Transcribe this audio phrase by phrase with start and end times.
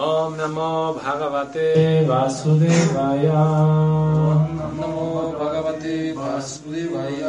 [0.00, 3.26] ॐ नमो भगवते वासुदेवाय।
[4.52, 7.20] नमो भगवते वासुदेवाय।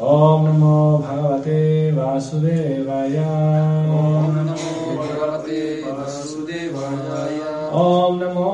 [0.00, 7.38] ॐ नमो भगवते वासुदेवाय। ॐ नमो भगवते वासुदेवाय।
[7.72, 8.50] ॐ नमो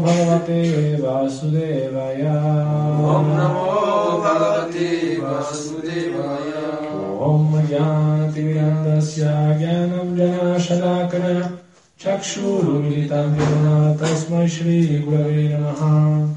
[0.00, 0.62] भगवते
[1.02, 2.22] वासुदेवाय।
[3.14, 3.70] ॐ नमो
[4.18, 6.43] भगवते वासुदेवाय।
[7.28, 9.24] न्दस्य
[12.04, 16.28] चक्षुरुमिलितं शाकचक्षुरु तस्मै श्रीगुरवे नमः।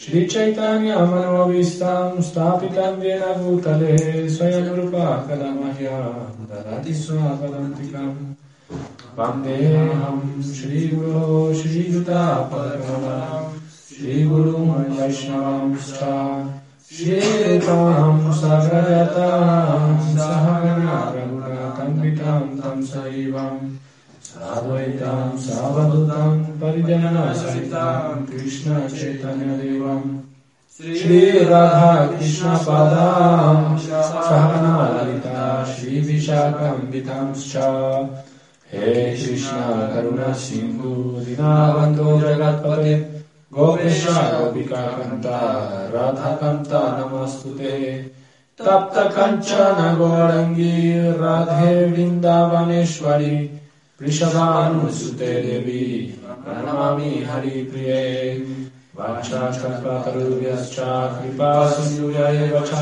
[0.00, 6.92] श्रीचैतन्यमनोविस्तां स्थापितं येन भूतले स्वयं नृपाकलमयापन्ति
[9.18, 12.82] वन्देऽहं श्रीगुरो श्रीयुता पद
[13.88, 14.58] श्रीगुरु
[16.96, 23.54] श्रीतां सगयतां सहगणारङ्गकम्पितां तं सैवां
[24.26, 26.28] साद्वैतां सावधुतां
[26.60, 29.96] परिजनसहितां कृष्णचैतन्यदेवां
[31.00, 33.56] श्रीराधा कृष्णपादां
[33.88, 37.56] सहगणालिता श्रीविशाखाम्बितांश्च
[38.72, 39.58] हे कृष्ण
[39.94, 40.92] करुणसिंहु
[41.26, 42.94] दीनाबन्धो जगत्पते।
[43.54, 45.38] गोपेश गोपिका कंता
[45.94, 46.78] राधा कंता
[48.58, 50.72] तप्त कंचन गौरंगी
[51.20, 53.36] राधे वृंदावनेश्वरी
[55.18, 55.84] देवी
[57.30, 58.02] हरि प्रिये
[58.96, 61.52] वाचाकल्पतरुभ्यश्च कृपा
[62.28, 62.72] एव च,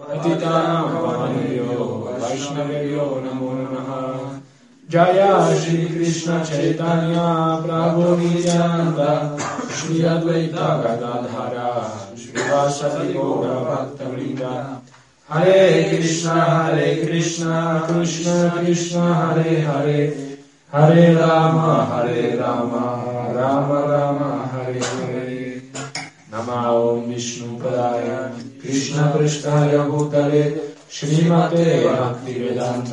[0.00, 0.84] पतितानां
[2.22, 3.93] वैष्णवेभ्यो नमो नमः।
[4.86, 9.34] Jaya Shri Krishna Chaitanya Prabhu Nityananda
[9.72, 14.82] Shri Advaita Gadadhara Shri Vasari Gaura Bhakta Vrinda.
[15.26, 20.38] Hare Krishna Hare Krishna Krishna Krishna Hare Hare.
[20.70, 25.62] Hare Rama Hare Rama Rama Rama Hare Hare.
[26.30, 32.90] Nama Om Vishnu Padaya Krishna Prasthaya Bhutale श्रीमते भक्ति वेदांत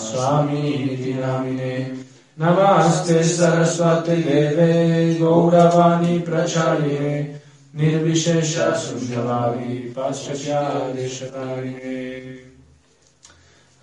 [0.00, 1.96] स्वामी नामिने।
[2.38, 7.40] नमस्ते सरस्वती देवे, गौरवाणी प्रचारिणे,
[7.74, 12.04] निर्विशेष शून्यवादी पाश्चादिशतारिणे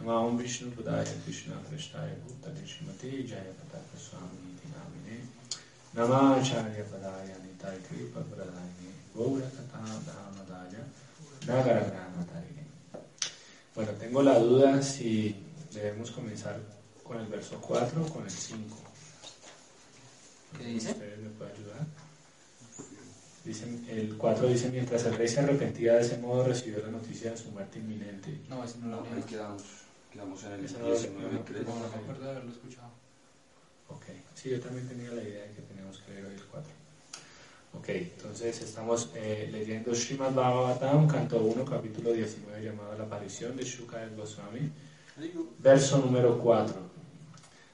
[0.01, 5.23] नमाम विष्णु पदाय कृष्ण कृष्णाय भूतले श्रीमते, जय पता स्वामी नामिने।
[5.95, 8.69] नमाचार्य पदाय नीताय कृपा प्रदाय
[9.17, 10.73] गौरकथा धामदाय
[11.49, 12.40] नगरग्रामदाय।
[13.83, 15.35] Bueno, tengo la duda si
[15.73, 16.59] debemos comenzar
[17.03, 18.77] con el verso 4 o con el 5.
[20.55, 20.91] ¿Qué dice?
[20.91, 21.87] ¿Ustedes me pueden ayudar?
[23.43, 27.31] Dice, el 4 dice, mientras el rey se arrepentía de ese modo, recibió la noticia
[27.31, 28.39] de su muerte inminente.
[28.47, 29.63] No, ese no lo No, quedamos,
[30.13, 31.63] quedamos en el Ese no lo- 19 no, creo.
[31.63, 32.91] No, no me acuerdo de haberlo escuchado.
[33.87, 34.03] Ok,
[34.35, 36.71] sí, yo también tenía la idea de que teníamos que leer hoy el 4.
[37.73, 43.63] Ok, entonces estamos eh, leyendo Srimad Bhagavatam, canto 1, capítulo 19, llamado La aparición de
[43.63, 44.69] Shukadev Goswami.
[45.59, 46.75] Verso número 4.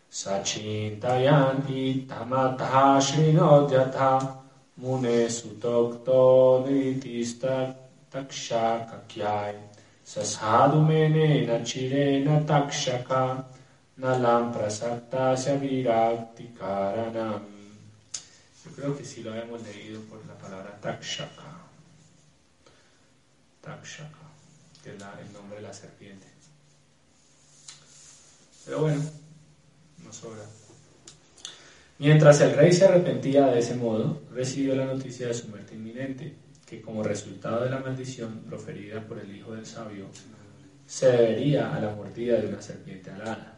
[0.09, 4.43] Sachintayanti tamataha shrinodhyatha
[4.77, 7.75] mune sutokto nritista
[8.11, 9.55] taksha kakyai
[10.03, 13.43] sasadu menena chirena takshaka
[13.99, 17.56] nalam prasaktasya virakti karanam.
[18.77, 21.65] Creo que sí lo habíamos leído por la palabra takshaka.
[23.59, 24.29] Takshaka,
[24.83, 26.27] que es el nombre de la serpiente.
[28.65, 29.01] Pero bueno,
[30.03, 30.43] no sobra.
[31.97, 36.35] Mientras el rey se arrepentía de ese modo, recibió la noticia de su muerte inminente,
[36.67, 40.05] que como resultado de la maldición proferida por el hijo del sabio,
[40.85, 43.56] se debería a la mordida de una serpiente alada.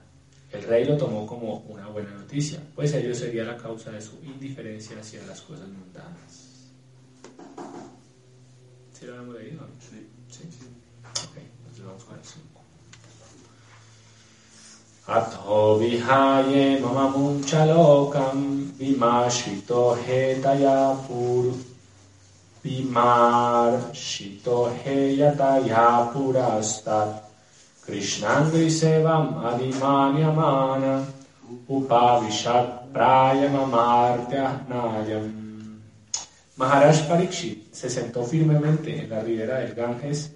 [0.52, 4.18] El rey lo tomó como una buena noticia, pues ello sería la causa de su
[4.24, 6.50] indiferencia hacia las cosas mundanas.
[8.94, 9.68] ¿Sí lo habíamos leído?
[9.80, 10.08] Sí.
[10.30, 10.44] Sí.
[11.04, 12.60] Ok, entonces vamos con el 5.
[15.08, 21.54] Atho vihaye mama munchalokam vimashito hetaya pur
[22.64, 27.29] vimarshito heyataya purastat
[27.90, 31.02] krishnangri sevam adimanyamana
[31.68, 35.40] upavishat prayamamartyahnayam
[36.60, 40.32] Maharaj Parikshit se sentó firmemente en la ribera del Ganges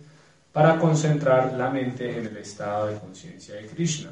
[0.53, 4.11] para concentrar la mente en el estado de conciencia de Krishna,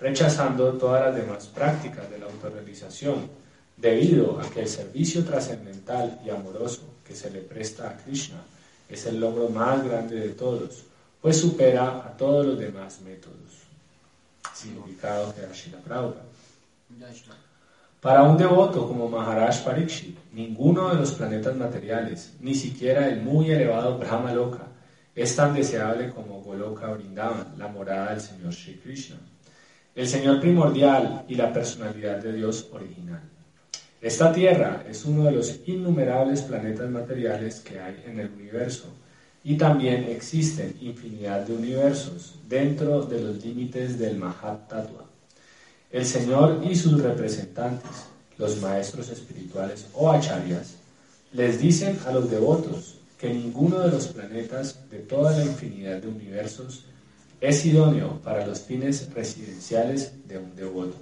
[0.00, 3.30] rechazando todas las demás prácticas de la autorrealización,
[3.76, 8.42] debido a que el servicio trascendental y amoroso que se le presta a Krishna
[8.88, 10.82] es el logro más grande de todos,
[11.24, 13.64] pues supera a todos los demás métodos.
[14.52, 16.26] significado que da Srila Prabhupada.
[17.98, 23.50] Para un devoto como Maharaj Parikshit, ninguno de los planetas materiales, ni siquiera el muy
[23.50, 24.66] elevado Brahma Loka,
[25.14, 29.16] es tan deseable como Goloka Vrindavan, la morada del Señor Sri Krishna,
[29.94, 33.22] el Señor primordial y la personalidad de Dios original.
[33.98, 38.92] Esta Tierra es uno de los innumerables planetas materiales que hay en el universo
[39.44, 44.72] y también existen infinidad de universos dentro de los límites del Mahat.
[45.92, 47.90] El Señor y sus representantes,
[48.38, 50.74] los maestros espirituales o acharyas,
[51.34, 56.08] les dicen a los devotos que ninguno de los planetas de toda la infinidad de
[56.08, 56.84] universos
[57.40, 60.96] es idóneo para los fines residenciales de un devoto.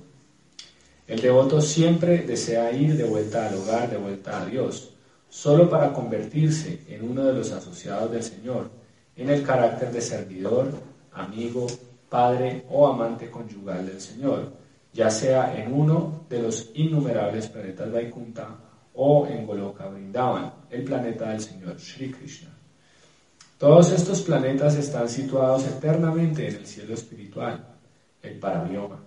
[1.07, 4.92] El devoto siempre desea ir de vuelta al hogar, de vuelta a Dios,
[5.33, 8.69] solo para convertirse en uno de los asociados del Señor,
[9.17, 10.71] en el carácter de servidor,
[11.11, 11.67] amigo,
[12.11, 14.53] padre o amante conyugal del Señor,
[14.93, 18.47] ya sea en uno de los innumerables planetas Vaikunta
[18.93, 22.51] o en Goloka Vrindavan, el planeta del Señor Sri Krishna.
[23.57, 27.69] Todos estos planetas están situados eternamente en el cielo espiritual,
[28.23, 29.01] el Parabioma,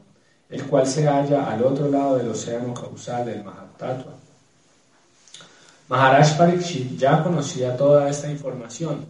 [0.49, 4.24] el cual se halla al otro lado del océano causal del Mahatattva.
[5.87, 9.05] Maharaj Parikshit ya conocía toda esta información,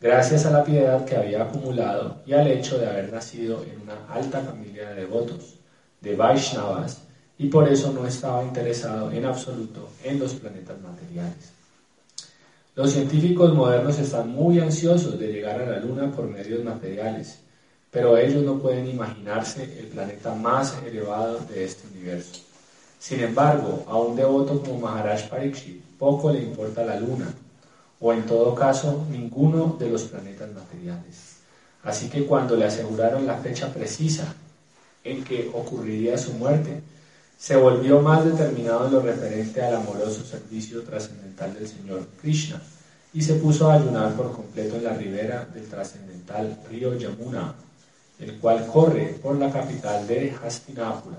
[0.00, 4.12] gracias a la piedad que había acumulado y al hecho de haber nacido en una
[4.12, 5.54] alta familia de devotos,
[6.00, 7.02] de Vaishnavas,
[7.38, 11.52] y por eso no estaba interesado en absoluto en los planetas materiales.
[12.74, 17.38] Los científicos modernos están muy ansiosos de llegar a la Luna por medios materiales,
[17.88, 22.43] pero ellos no pueden imaginarse el planeta más elevado de este universo.
[23.06, 27.34] Sin embargo, a un devoto como Maharaj Parikshit poco le importa la Luna,
[28.00, 31.36] o en todo caso ninguno de los planetas materiales.
[31.82, 34.34] Así que cuando le aseguraron la fecha precisa
[35.04, 36.80] en que ocurriría su muerte,
[37.36, 42.58] se volvió más determinado en lo referente al amoroso servicio trascendental del Señor Krishna
[43.12, 47.54] y se puso a ayunar por completo en la ribera del trascendental río Yamuna,
[48.18, 51.18] el cual corre por la capital de Hastinapura,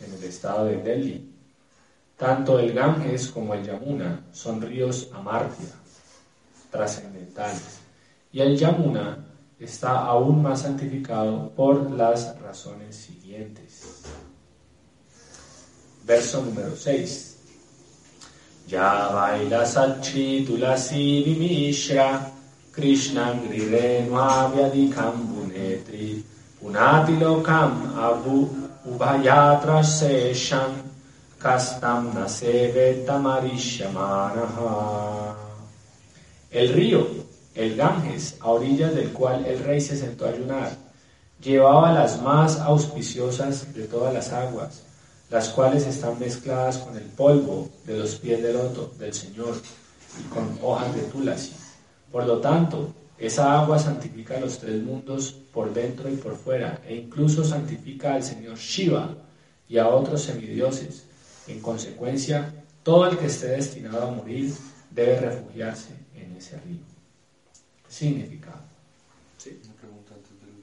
[0.00, 1.30] en el estado de Delhi.
[2.16, 5.74] Tanto el Ganges como el Yamuna son ríos amártia,
[6.70, 7.78] trascendentales,
[8.32, 9.24] y el Yamuna
[9.58, 14.02] está aún más santificado por las razones siguientes.
[16.04, 17.36] Verso número 6.
[18.68, 22.30] Ya baila Sachi Tulasi Vimishra
[22.72, 26.24] Krishna Grirenu Avyadikam Bunetri
[31.38, 35.36] Kastam Naseve Tamarishamanaha
[36.50, 37.06] El río,
[37.54, 40.76] el Ganges, a orillas del cual el rey se sentó a ayunar,
[41.42, 44.82] llevaba las más auspiciosas de todas las aguas,
[45.30, 49.56] las cuales están mezcladas con el polvo de los pies del loto del Señor
[50.18, 51.52] y con hojas de tulasi.
[52.10, 56.96] Por lo tanto, esa agua santifica los tres mundos por dentro y por fuera, e
[56.96, 59.14] incluso santifica al Señor Shiva
[59.68, 61.04] y a otros semidioses.
[61.46, 64.54] En consecuencia, todo el que esté destinado a morir
[64.90, 66.80] debe refugiarse en ese río.
[67.86, 68.62] Significado.
[69.64, 70.56] Una pregunta antes del...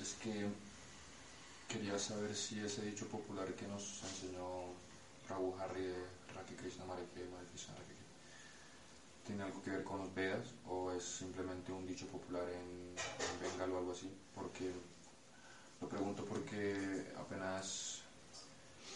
[0.00, 0.46] Es que
[1.68, 4.72] quería saber si ese dicho popular que nos enseñó
[5.28, 5.94] Prabhu Hari de
[6.34, 7.94] Raki Krishna Mareke, Mare Krishna Raki,
[9.26, 13.40] tiene algo que ver con los Vedas o es simplemente un dicho popular en, en
[13.40, 14.10] Bengal o algo así.
[14.34, 14.70] Porque
[15.80, 18.00] lo pregunto porque apenas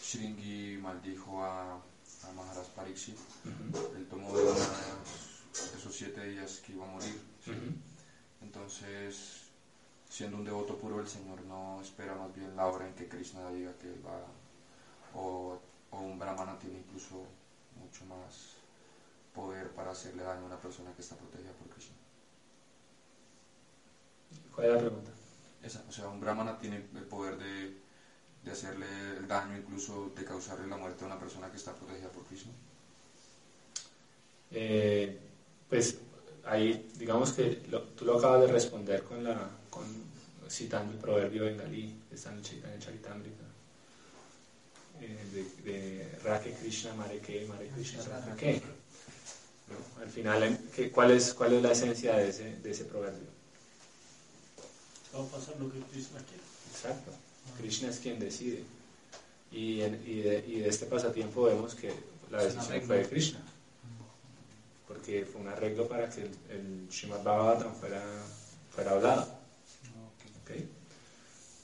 [0.01, 3.17] Shringi maldijo a, a Maharaj Pariksit,
[3.95, 7.19] él tomó de unas- esos siete días que iba a morir.
[7.43, 7.51] ¿sí?
[8.41, 9.41] Entonces,
[10.09, 13.49] siendo un devoto puro del Señor, no espera más bien la hora en que Krishna
[13.51, 14.19] diga que él va,
[15.13, 15.59] o,
[15.91, 17.23] o un brahmana tiene incluso
[17.75, 18.55] mucho más
[19.33, 21.95] poder para hacerle daño a una persona que está protegida por Krishna.
[24.55, 25.11] ¿Cuál es la pregunta?
[25.63, 27.77] Esa, o sea, un brahmana tiene el poder de,
[28.43, 28.85] de hacerle
[29.17, 32.51] el daño, incluso de causarle la muerte a una persona que está protegida por Krishna.
[34.51, 35.19] Eh,
[35.69, 35.97] pues
[36.45, 39.85] ahí, digamos que lo- tú lo acabas de responder con la, con,
[40.49, 43.43] citando el proverbio bengalí está en el Chaitanya Charitamrita,
[45.01, 45.25] eh,
[45.63, 48.61] de, de Rake Krishna Mareke, Mare Krishna Rake.
[49.69, 50.03] ¿No?
[50.03, 53.27] Al final, en- ¿qué- cuál, es, ¿cuál es la esencia de ese, de ese proverbio?
[55.15, 56.43] Va a pasar lo que Krishna quiere.
[56.71, 57.11] Exacto.
[57.57, 58.63] Krishna es quien decide.
[59.51, 61.91] Y, en- y, de, y de este pasatiempo vemos que
[62.31, 63.39] la decisión fue de Krishna.
[64.87, 68.03] Porque fue un arreglo para que el, el Srimad Bhagavatam fuera,
[68.73, 69.21] fuera hablado.
[70.43, 70.51] ¿ok?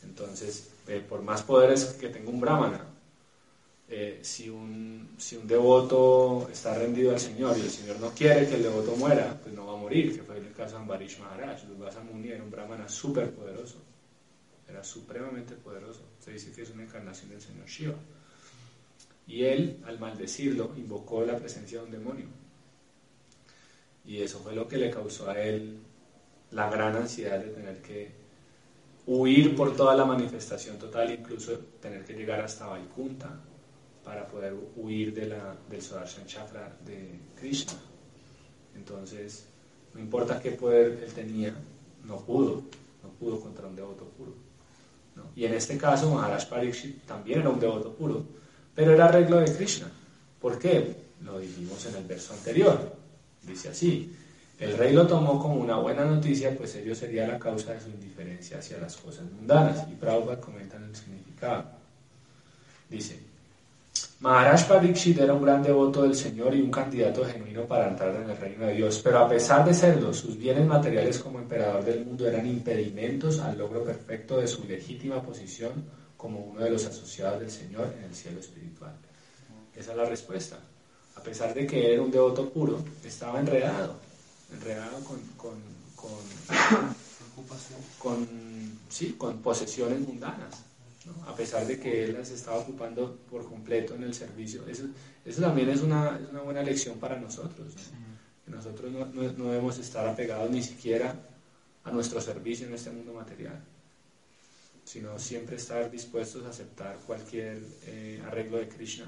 [0.04, 2.86] Entonces, eh, por más poderes que tenga un brahmana,
[3.88, 8.48] eh, si, un, si un devoto está rendido al Señor y el Señor no quiere
[8.48, 11.20] que el devoto muera, pues no va a morir, que fue el caso de Ambarish
[11.20, 11.66] Maharaj.
[11.66, 13.78] Durvasa Muni era un brahmana súper poderoso,
[14.68, 16.02] era supremamente poderoso.
[16.20, 17.96] Se dice que es una encarnación del Señor Shiva.
[19.28, 22.26] Y él, al maldecirlo, invocó la presencia de un demonio.
[24.04, 25.80] Y eso fue lo que le causó a él
[26.52, 28.12] la gran ansiedad de tener que
[29.08, 33.42] huir por toda la manifestación total, incluso tener que llegar hasta Vaikunta
[34.06, 37.74] para poder huir de la, del Sudarshan Chakra de Krishna.
[38.76, 39.48] Entonces,
[39.94, 41.54] no importa qué poder él tenía,
[42.04, 42.64] no pudo,
[43.04, 44.34] no pudo contra un devoto puro.
[45.36, 48.24] Y en este caso, Maharaj Pariksit también era un devoto puro,
[48.76, 49.88] pero era arreglo de Krishna.
[50.40, 50.96] ¿Por qué?
[51.22, 52.96] Lo dijimos en el verso anterior.
[53.42, 54.14] Dice así,
[54.60, 57.90] el rey lo tomó como una buena noticia, pues ello sería la causa de su
[57.90, 59.86] indiferencia hacia las cosas mundanas.
[59.90, 61.66] Y Prabhupada comenta el significado.
[62.90, 63.20] Dice,
[64.26, 68.28] Maharaj Pariksit era un gran devoto del Señor y un candidato genuino para entrar en
[68.28, 72.04] el reino de Dios, pero a pesar de serlo, sus bienes materiales como emperador del
[72.04, 75.74] mundo eran impedimentos al logro perfecto de su legítima posición
[76.18, 78.96] como uno de los asociados del Señor en el cielo espiritual.
[79.76, 80.58] Esa es la respuesta.
[81.18, 83.94] A pesar de que era un devoto puro, estaba enredado,
[84.52, 85.54] enredado con, con,
[85.96, 86.18] con,
[88.00, 88.28] con,
[88.90, 90.64] sí, con posesiones mundanas.
[91.06, 91.14] ¿No?
[91.28, 94.68] A pesar de que él las estaba ocupando por completo en el servicio.
[94.68, 94.86] Eso,
[95.24, 97.74] eso también es una, es una buena lección para nosotros.
[98.48, 101.16] nosotros no, no, no debemos estar apegados ni siquiera
[101.84, 103.62] a nuestro servicio en este mundo material
[104.86, 109.06] sino siempre estar dispuestos a aceptar cualquier eh, arreglo de Krishna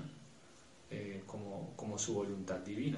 [0.90, 2.98] eh, como, como, su voluntad divina.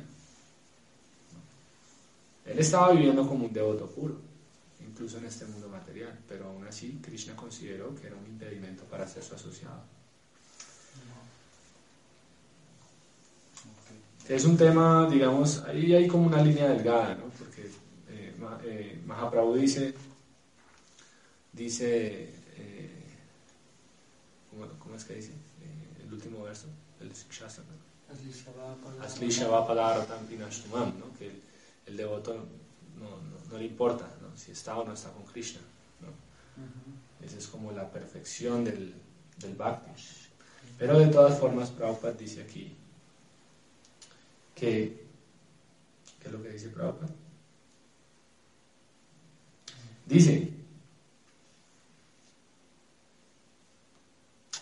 [2.45, 4.15] Él estaba viviendo como un devoto puro,
[4.99, 9.07] incluso en este mundo material, pero aún así Krishna consideró que era un impedimento para
[9.07, 9.81] ser su asociado.
[14.27, 17.29] Es un tema, digamos, ahí hay como una línea delgada, ¿no?
[17.39, 17.61] porque
[18.09, 19.93] eh, eh, Mahaprabhu dice,
[21.53, 23.03] dice, eh,
[24.49, 25.31] ¿cómo, ¿cómo, es que dice?
[26.03, 26.67] el último verso,
[26.99, 29.03] el Shastra, ¿no?
[29.05, 31.17] Asli Shavapadarotam Pinashtumam, ¿no?
[31.17, 31.41] que el,
[31.85, 32.33] el devoto
[32.99, 34.05] no, no, no, le importa.
[34.39, 35.59] Si está o no está con Krishna.
[36.01, 36.07] ¿no?
[36.07, 37.25] Uh -huh.
[37.25, 38.93] Esa es como la perfección del,
[39.37, 39.91] del Bhakti.
[40.77, 42.73] Pero de todas formas, Prabhupada dice aquí
[44.55, 45.03] que,
[46.19, 47.11] ¿qué es lo que dice Prabhupada?
[50.05, 50.49] Dice,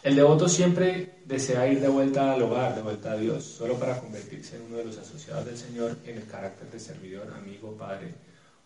[0.03, 3.99] el devoto siempre desea ir de vuelta al hogar, de vuelta a Dios, solo para
[3.99, 8.13] convertirse en uno de los asociados del Señor en el carácter de servidor, amigo, padre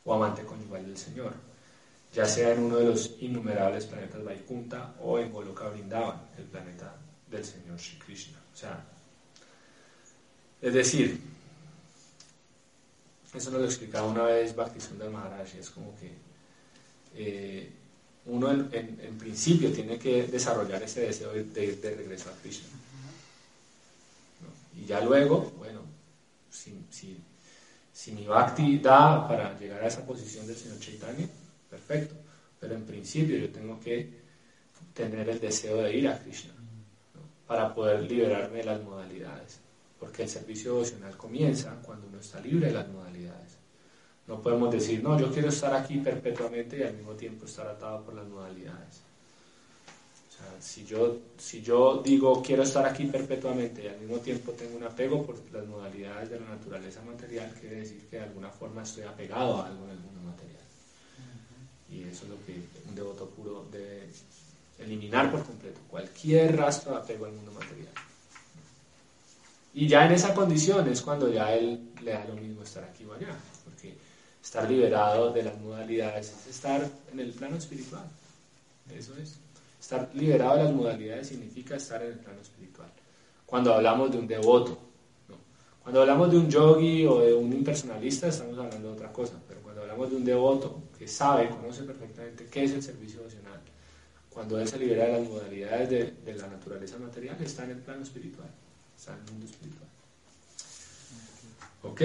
[0.06, 1.34] o amante conyugal del Señor,
[2.14, 6.96] ya sea en uno de los innumerables planetas Vaikunta o en Goloka Vrindavan, el planeta
[7.30, 8.40] del Señor Shri Krishna.
[8.54, 8.84] O sea,
[10.62, 11.22] es decir,
[13.34, 16.12] eso nos lo explicaba una vez Bhaktisundar Maharaj, es como que
[17.16, 17.72] eh,
[18.26, 22.68] uno en, principio tiene que desarrollar ese deseo de, de, de regreso a Krishna.
[24.78, 25.82] Y ya luego, bueno,
[26.50, 27.18] si,
[28.02, 31.28] si, mi bhakti da para llegar a esa posición del Señor Chaitanya,
[31.70, 32.16] perfecto.
[32.60, 34.22] Pero en principio yo tengo que
[34.94, 36.54] tener el deseo de ir a Krishna
[37.46, 39.60] para poder liberarme de las modalidades.
[40.00, 43.58] Porque el servicio devocional comienza cuando uno está libre de las modalidades.
[44.26, 48.04] No podemos decir, no, yo quiero estar aquí perpetuamente y al mismo tiempo estar atado
[48.04, 49.04] por las modalidades.
[50.60, 54.84] Si yo, si yo digo quiero estar aquí perpetuamente y al mismo tiempo tengo un
[54.84, 59.04] apego por las modalidades de la naturaleza material, quiere decir que de alguna forma estoy
[59.04, 60.64] apegado a algo en el mundo material.
[61.90, 64.08] Y eso es lo que un devoto puro debe
[64.80, 67.94] eliminar por completo, cualquier rastro de apego al mundo material.
[69.74, 73.06] Y ya en esa condición es cuando ya él le da lo mismo estar aquí
[73.06, 73.96] o allá, porque
[74.44, 78.04] estar liberado de las modalidades es estar en el plano espiritual.
[78.94, 79.41] Eso es.
[79.82, 82.92] Estar liberado de las modalidades significa estar en el plano espiritual.
[83.48, 84.78] Cuando hablamos de un devoto,
[85.28, 85.38] ¿no?
[85.82, 89.42] cuando hablamos de un yogi o de un impersonalista, estamos hablando de otra cosa.
[89.48, 93.60] Pero cuando hablamos de un devoto que sabe, conoce perfectamente qué es el servicio devocional,
[94.30, 97.78] cuando él se libera de las modalidades de, de la naturaleza material, está en el
[97.78, 98.52] plano espiritual,
[98.96, 99.91] está en el mundo espiritual.
[101.84, 102.02] ¿Ok?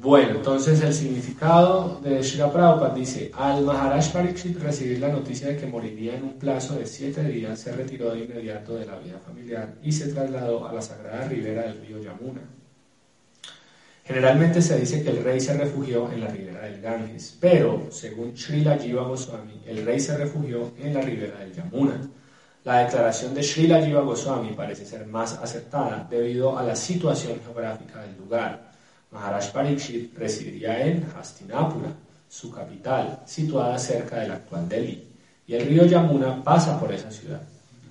[0.00, 5.58] Bueno, entonces el significado de Srila Prabhupada dice, al Maharaj Pariksit recibir la noticia de
[5.58, 9.18] que moriría en un plazo de siete días, se retiró de inmediato de la vida
[9.18, 12.40] familiar y se trasladó a la sagrada ribera del río Yamuna.
[14.04, 18.34] Generalmente se dice que el rey se refugió en la ribera del Ganges, pero según
[18.34, 22.00] Srila Jiva Goswami, el rey se refugió en la ribera del Yamuna.
[22.64, 28.00] La declaración de Srila Jiva Goswami parece ser más acertada debido a la situación geográfica
[28.00, 28.69] del lugar.
[29.12, 31.92] Maharaj Parikshit residiría en Hastinapura,
[32.28, 35.04] su capital, situada cerca del actual Delhi,
[35.46, 37.42] y el río Yamuna pasa por esa ciudad.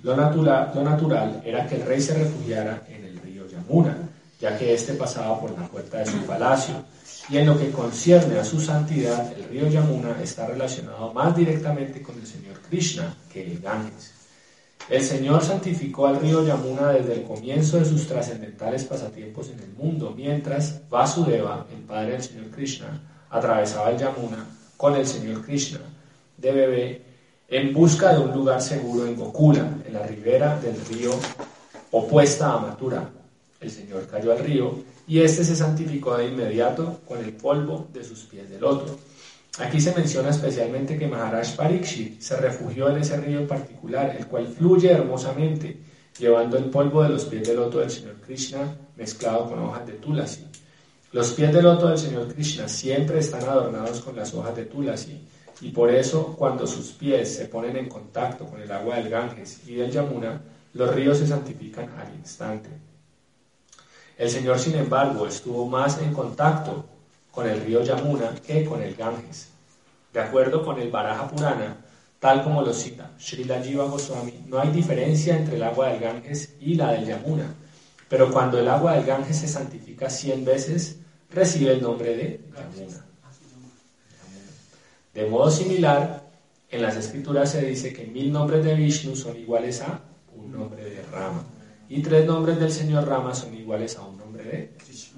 [0.02, 3.98] Lo natural, lo natural era que el rey se refugiara en el río Yamuna,
[4.40, 6.76] ya que éste pasaba por la puerta de su palacio.
[7.30, 12.02] Y en lo que concierne a su santidad, el río Yamuna está relacionado más directamente
[12.02, 14.19] con el Señor Krishna que el Ganges.
[14.90, 19.70] El Señor santificó al río Yamuna desde el comienzo de sus trascendentales pasatiempos en el
[19.78, 25.80] mundo, mientras Vasudeva, el padre del Señor Krishna, atravesaba el Yamuna con el Señor Krishna
[26.38, 27.02] de bebé
[27.48, 31.12] en busca de un lugar seguro en Gokula, en la ribera del río
[31.92, 33.10] opuesta a Mathura.
[33.60, 34.76] El Señor cayó al río
[35.08, 38.98] y éste se santificó de inmediato con el polvo de sus pies de loto.
[39.60, 44.26] Aquí se menciona especialmente que Maharaj Parikshit se refugió en ese río en particular, el
[44.26, 45.78] cual fluye hermosamente,
[46.18, 49.94] llevando el polvo de los pies de loto del Señor Krishna mezclado con hojas de
[49.94, 50.46] tulasi.
[51.12, 55.28] Los pies de loto del Señor Krishna siempre están adornados con las hojas de tulasi,
[55.60, 59.68] y por eso cuando sus pies se ponen en contacto con el agua del Ganges
[59.68, 60.42] y del Yamuna,
[60.74, 62.70] los ríos se santifican al instante.
[64.18, 66.86] El Señor, sin embargo, estuvo más en contacto
[67.30, 69.49] con el río Yamuna que con el Ganges.
[70.20, 71.78] De acuerdo con el Baraja Purana,
[72.20, 76.56] tal como lo cita Srila Jiva Goswami, no hay diferencia entre el agua del Ganges
[76.60, 77.56] y la del Yamuna,
[78.10, 80.98] pero cuando el agua del Ganges se santifica cien veces,
[81.32, 83.06] recibe el nombre de Yamuna.
[85.14, 86.30] De modo similar,
[86.70, 90.02] en las escrituras se dice que mil nombres de Vishnu son iguales a
[90.36, 91.46] un nombre de Rama
[91.88, 95.09] y tres nombres del Señor Rama son iguales a un nombre de Krishna.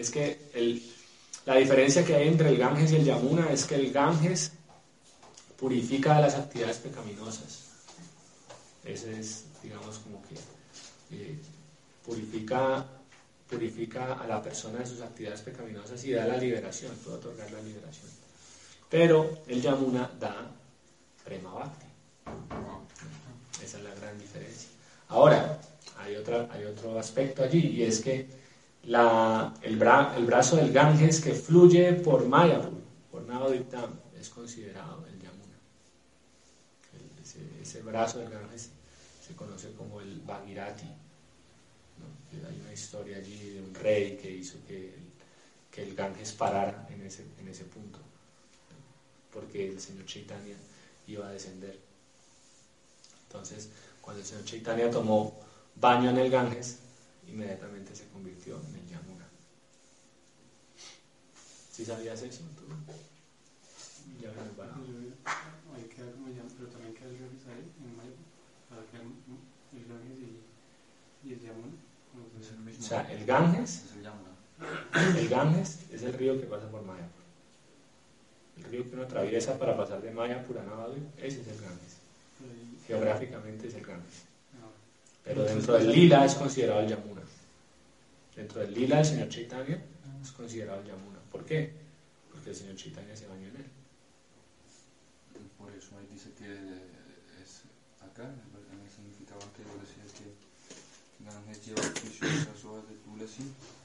[0.00, 0.82] Es que el-
[1.44, 4.50] la diferencia que hay entre el Ganges y el Yamuna es que el Ganges
[5.58, 7.64] purifica las actividades pecaminosas.
[8.82, 10.36] Ese es, digamos, como que
[11.12, 11.36] eh,
[12.06, 12.86] purifica,
[13.48, 17.60] purifica a la persona de sus actividades pecaminosas y da la liberación, puede otorgar la
[17.60, 18.08] liberación.
[18.88, 20.50] Pero el Yamuna da
[21.24, 21.86] Prema Bhakti.
[23.62, 24.70] Esa es la gran diferencia.
[25.08, 25.60] Ahora,
[25.98, 28.39] hay, otra, hay otro aspecto allí y es que
[28.90, 35.06] el, bra- el brazo del Ganges que fluye por Mayapur, por Navadvip Dham, es considerado
[35.06, 35.58] el Yamuna.
[37.62, 38.70] Ese, brazo del Ganges
[39.26, 40.86] se conoce como el Bhagirati.
[40.86, 42.48] ¿no?
[42.48, 44.94] Hay una historia allí de un rey que hizo que
[45.76, 47.98] el, Ganges parara en ese, punto,
[49.32, 50.56] porque el señor Chaitanya
[51.06, 51.78] iba a descender.
[53.28, 53.70] Entonces,
[54.02, 55.38] cuando el señor Chaitanya tomó
[55.76, 56.80] baño en el Ganges,
[57.30, 59.26] inmediatamente se convirtió en el Yamuna.
[61.72, 62.64] ¿Sí sabías eso tú?
[64.20, 64.80] Ya ven el Baraja.
[65.74, 68.10] Ahí queda como llama, pero también queda el Ganges ahí, en Maya.
[68.68, 71.72] Para que el Ganges y, y el Yamuna.
[72.12, 72.84] como que- Es el mismo.
[72.84, 75.18] O sea, el Ganges, Es el Yamuna.
[75.18, 77.20] el Ganges es el río que pasa por Mayapur.
[78.58, 81.96] El río que uno atraviesa para pasar de Mayapur a Navadvip, ese es el Ganges.
[82.86, 84.24] Geográficamente es el Ganges.
[85.24, 87.22] Pero dentro del lila es considerado el Yamuna.
[88.34, 89.82] Dentro del lila el señor Chaitanya
[90.22, 91.18] es considerado el Yamuna.
[91.30, 91.72] ¿Por qué?
[92.32, 93.66] Porque el señor Chaitanya se bañó en él.
[95.58, 96.46] Por eso ahí dice que
[97.42, 97.62] es
[98.00, 100.50] acá, en el significado anterior decía que
[101.24, 103.42] Ganges lleva auspiciosas hojas de tulasi.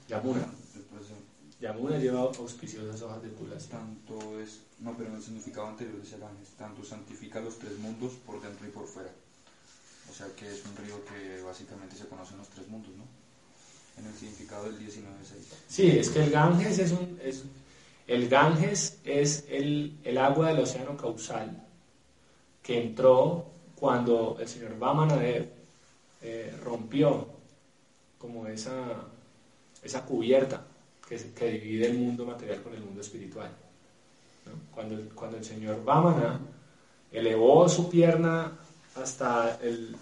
[0.08, 0.48] Yamuna.
[1.60, 3.68] Yamuna lleva auspiciosas hojas de tulasi.
[3.68, 8.14] tanto es, no, pero en el significado anterior decía Ganges, tanto santifica los tres mundos
[8.24, 9.10] por dentro y por fuera.
[10.10, 13.04] O sea que es un río que básicamente se conoce en los tres mundos, ¿no?
[13.98, 15.02] En el significado del 19.6.
[15.68, 17.18] Sí, es que el Ganges es un...
[17.22, 17.44] es-
[18.06, 21.60] el Ganges es el, el agua del océano causal
[22.62, 25.48] que entró cuando el señor Vamanadev
[26.22, 27.28] eh, rompió
[28.18, 28.74] como esa,
[29.82, 30.64] esa cubierta
[31.08, 33.50] que, que divide el mundo material con el mundo espiritual.
[34.46, 34.52] ¿no?
[34.74, 36.40] Cuando, cuando el señor Vamana
[37.12, 38.56] elevó su pierna
[39.02, 39.94] hasta el,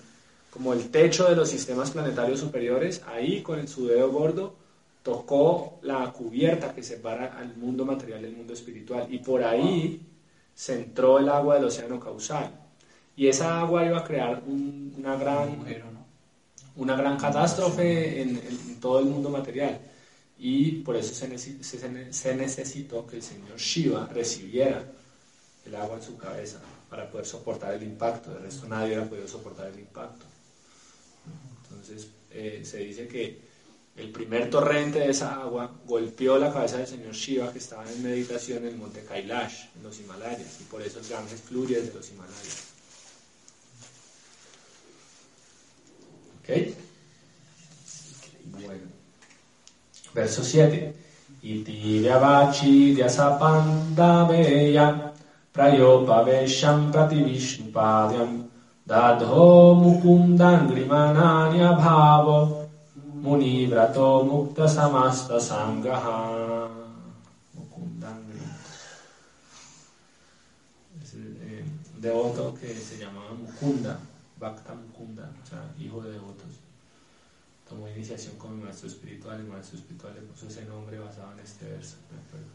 [0.51, 4.55] como el techo de los sistemas planetarios superiores, ahí con su dedo gordo
[5.03, 10.01] tocó la cubierta que separa al mundo material del mundo espiritual y por ahí
[10.55, 12.51] se entró el agua del océano causal.
[13.17, 15.65] Y esa agua iba a crear un- una gran
[16.77, 19.79] una gran catástrofe en, en todo el mundo material.
[20.39, 24.85] Y por eso se, nece- se- se necesitó que el señor Shiva recibiera
[25.65, 26.61] el agua en su cabeza
[26.95, 28.31] para poder soportar el impacto.
[28.31, 30.25] De resto nadie hubiera podido soportar el impacto.
[31.65, 33.41] Entonces, eh, se dice que
[33.97, 38.01] el primer torrente de esa agua golpeó la cabeza del señor Shiva que estaba en
[38.01, 41.95] meditación en el monte Kailash, en los Himalayas, y por eso el Ganges fluye desde
[41.95, 42.65] los Himalayas.
[46.43, 46.75] ¿Ok?
[48.53, 48.85] Bueno.
[50.15, 50.95] Verso 7.
[51.43, 52.95] Iti vyavachi
[63.23, 66.69] munibrato mukta samasta sangaha
[67.55, 68.41] Mukundangri.
[71.01, 71.65] Es el eh,
[72.01, 74.01] devoto que se llamaba Mukunda,
[74.41, 76.59] Bhakta Mukunda, o sea, hijo de devotos.
[77.69, 81.65] Tomó iniciación como maestro espiritual, el maestro espiritual le puso ese nombre basado en este
[81.67, 82.53] verso, ¿de acuerdo?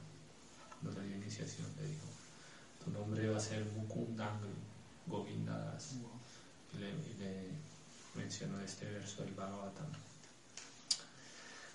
[0.81, 2.18] No dio iniciación, le dijo,
[2.83, 4.49] tu nombre va a ser Mukundangri,
[5.07, 5.95] Govindadas.
[6.73, 7.49] Y le, y le
[8.15, 9.87] mencionó este verso del Bhagavatam.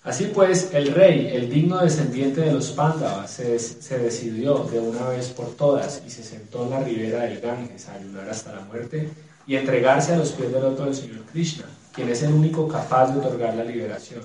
[0.05, 5.29] Así pues, el rey, el digno descendiente de los Pándavas, se, decidió de una vez
[5.29, 9.09] por todas y se sentó en la ribera del Ganges a ayunar hasta la muerte
[9.47, 13.11] y entregarse a los pies del loto del Señor Krishna, quien es el único capaz
[13.13, 14.21] de otorgar la liberación.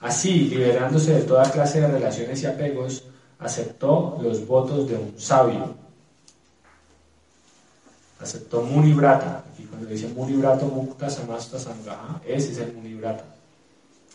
[0.00, 3.04] Así, liberándose de toda clase de relaciones y apegos,
[3.38, 5.76] aceptó los votos de un sabio.
[8.24, 9.44] Aceptó Munibrata.
[9.52, 13.22] Aquí cuando dice Munibrata Mukta Samasta Sangaha, ese es el Munibrata.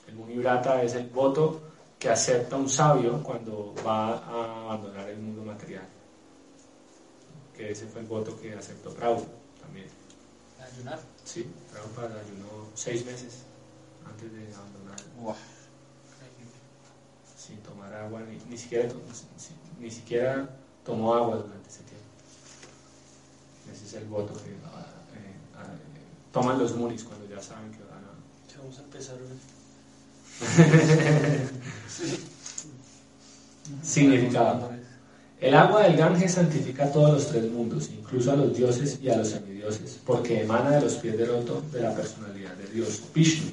[0.07, 1.61] El Munibrata es el voto
[1.99, 5.83] que acepta un sabio cuando va a abandonar el mundo material.
[7.55, 9.29] Que ese fue el voto que aceptó Prabhupada
[9.61, 9.85] también.
[10.59, 10.99] Ayunar.
[11.23, 13.43] Sí, Prabhupada ayunó seis meses
[14.09, 14.97] antes de abandonar,
[17.37, 20.49] sin tomar agua, ni, ni, siquiera, ni, ni siquiera
[20.83, 21.88] tomó agua durante ese tiempo.
[23.71, 26.01] Ese es el voto que ah, eh, ah, eh,
[26.31, 28.13] toman los munis cuando ya saben que van a...
[28.51, 29.39] Ya Vamos a empezar hoy.
[33.83, 34.71] Significado.
[35.39, 39.09] El agua del Ganges santifica a todos los tres mundos, incluso a los dioses y
[39.09, 43.01] a los semidioses, porque emana de los pies del loto de la personalidad de Dios,
[43.13, 43.51] Vishnu.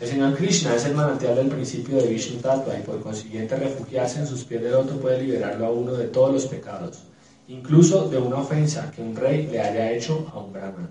[0.00, 4.20] El Señor Krishna es el manantial del principio de Vishnu Tattva y por consiguiente refugiarse
[4.20, 7.00] en sus pies del loto puede liberarlo a uno de todos los pecados,
[7.48, 10.90] incluso de una ofensa que un rey le haya hecho a un brahman.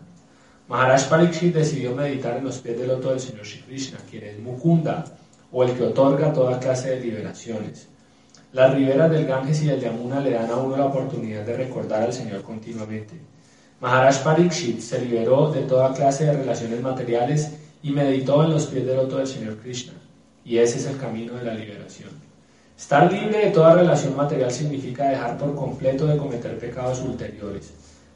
[0.67, 4.39] Maharaj Pariksit decidió meditar en los pies del loto del Señor Shri Krishna, quien es
[4.39, 5.05] Mukunda,
[5.51, 7.87] o el que otorga toda clase de liberaciones.
[8.51, 12.03] Las riberas del Ganges y del Yamuna le dan a uno la oportunidad de recordar
[12.03, 13.13] al Señor continuamente.
[13.79, 17.51] Maharaj Pariksit se liberó de toda clase de relaciones materiales
[17.83, 19.93] y meditó en los pies del loto del Señor Krishna.
[20.43, 22.26] Y ese es el camino de la liberación.
[22.77, 27.73] Estar libre de toda relación material significa dejar por completo de cometer pecados ulteriores.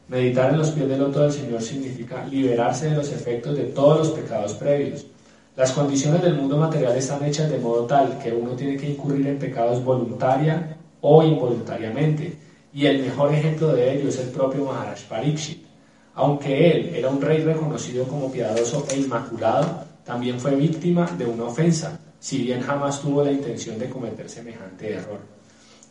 [0.08, 3.98] Meditar en los pies del loto del Señor significa liberarse de los efectos de todos
[3.98, 5.08] los pecados previos.
[5.56, 9.26] Las condiciones del mundo material están hechas de modo tal que uno tiene que incurrir
[9.26, 12.38] en pecados voluntaria o involuntariamente,
[12.72, 15.66] y el mejor ejemplo de ello es el propio Maharaj Pariksit.
[16.14, 21.46] Aunque él era un rey reconocido como piadoso e inmaculado, también fue víctima de una
[21.46, 25.20] ofensa, si bien jamás tuvo la intención de cometer semejante error.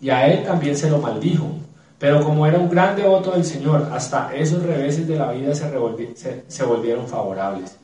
[0.00, 1.48] Y a él también se lo maldijo,
[1.98, 5.68] pero como era un gran devoto del Señor, hasta esos reveses de la vida se,
[6.14, 7.76] se- se volvieron favorables.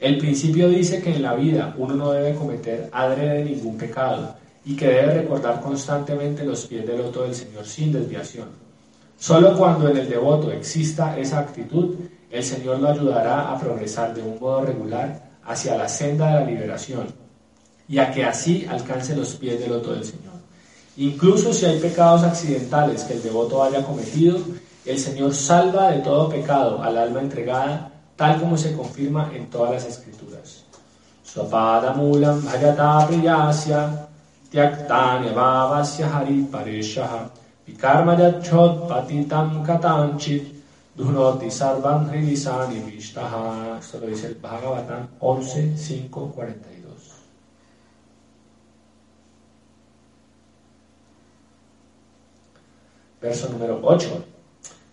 [0.00, 4.34] El principio dice que en la vida uno no debe cometer adrede ningún pecado
[4.64, 8.48] y que debe recordar constantemente los pies del loto del Señor sin desviación.
[9.18, 11.96] Solo cuando en el devoto exista esa actitud,
[12.30, 16.46] el Señor lo ayudará a progresar de un modo regular hacia la senda de la
[16.50, 17.19] liberación
[17.90, 20.34] y a que así alcance los pies del loto del Señor.
[20.96, 24.38] Incluso si hay pecados accidentales que el devoto haya cometido,
[24.86, 29.72] el Señor salva de todo pecado al alma entregada, tal como se confirma en todas
[29.72, 30.64] las escrituras.
[42.86, 43.78] Vishtaha.
[43.80, 46.79] Esto lo dice el Bhagavatam 11, 5, 42.
[53.20, 54.24] Verso número 8.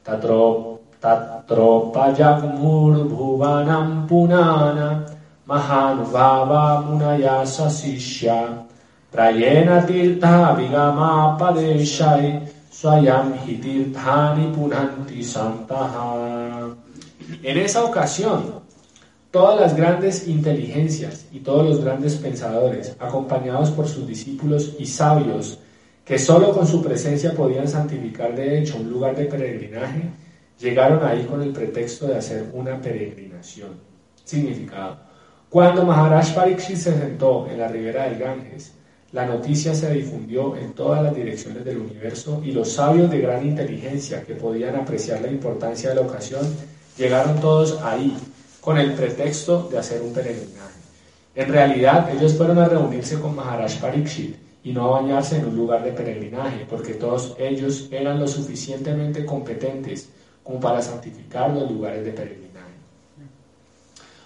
[0.03, 5.05] Tatro, tatropayagmur bhuvanam punana
[5.47, 8.65] mahanubhava munaya sasishya
[9.13, 16.75] prayena tirtha vigama padeshai swayam hi tirthani punanti santaha.
[17.43, 18.59] En esa ocasión,
[19.31, 25.59] todas las grandes inteligencias y todos los grandes pensadores, acompañados por sus discípulos y sabios,
[26.07, 30.03] que solo con su presencia podían santificar de hecho un lugar de peregrinaje,
[30.57, 33.71] llegaron ahí con el pretexto de hacer una peregrinación.
[34.23, 34.97] Significado.
[35.49, 38.71] Cuando Maharaj Pariksit se sentó en la ribera del Ganges,
[39.11, 43.45] la noticia se difundió en todas las direcciones del universo y los sabios de gran
[43.45, 46.41] inteligencia que podían apreciar la importancia de la ocasión
[46.97, 48.17] llegaron todos ahí
[48.61, 50.79] con el pretexto de hacer un peregrinaje.
[51.35, 55.55] En realidad, ellos fueron a reunirse con Maharaj Pariksit y no a bañarse en un
[55.55, 60.09] lugar de peregrinaje, porque todos ellos eran lo suficientemente competentes
[60.43, 62.73] como para santificar los lugares de peregrinaje.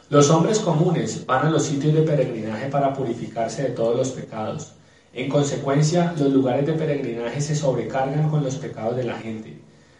[0.09, 4.73] Los hombres comunes van a los sitios de peregrinaje para purificarse de todos los pecados.
[5.13, 9.59] En consecuencia, los lugares de peregrinaje se sobrecargan con los pecados de la gente.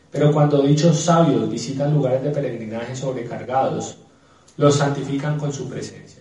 [0.10, 4.00] Pero cuando dichos sabios visitan lugares de peregrinaje sobrecargados,
[4.58, 6.21] los santifican con su presencia.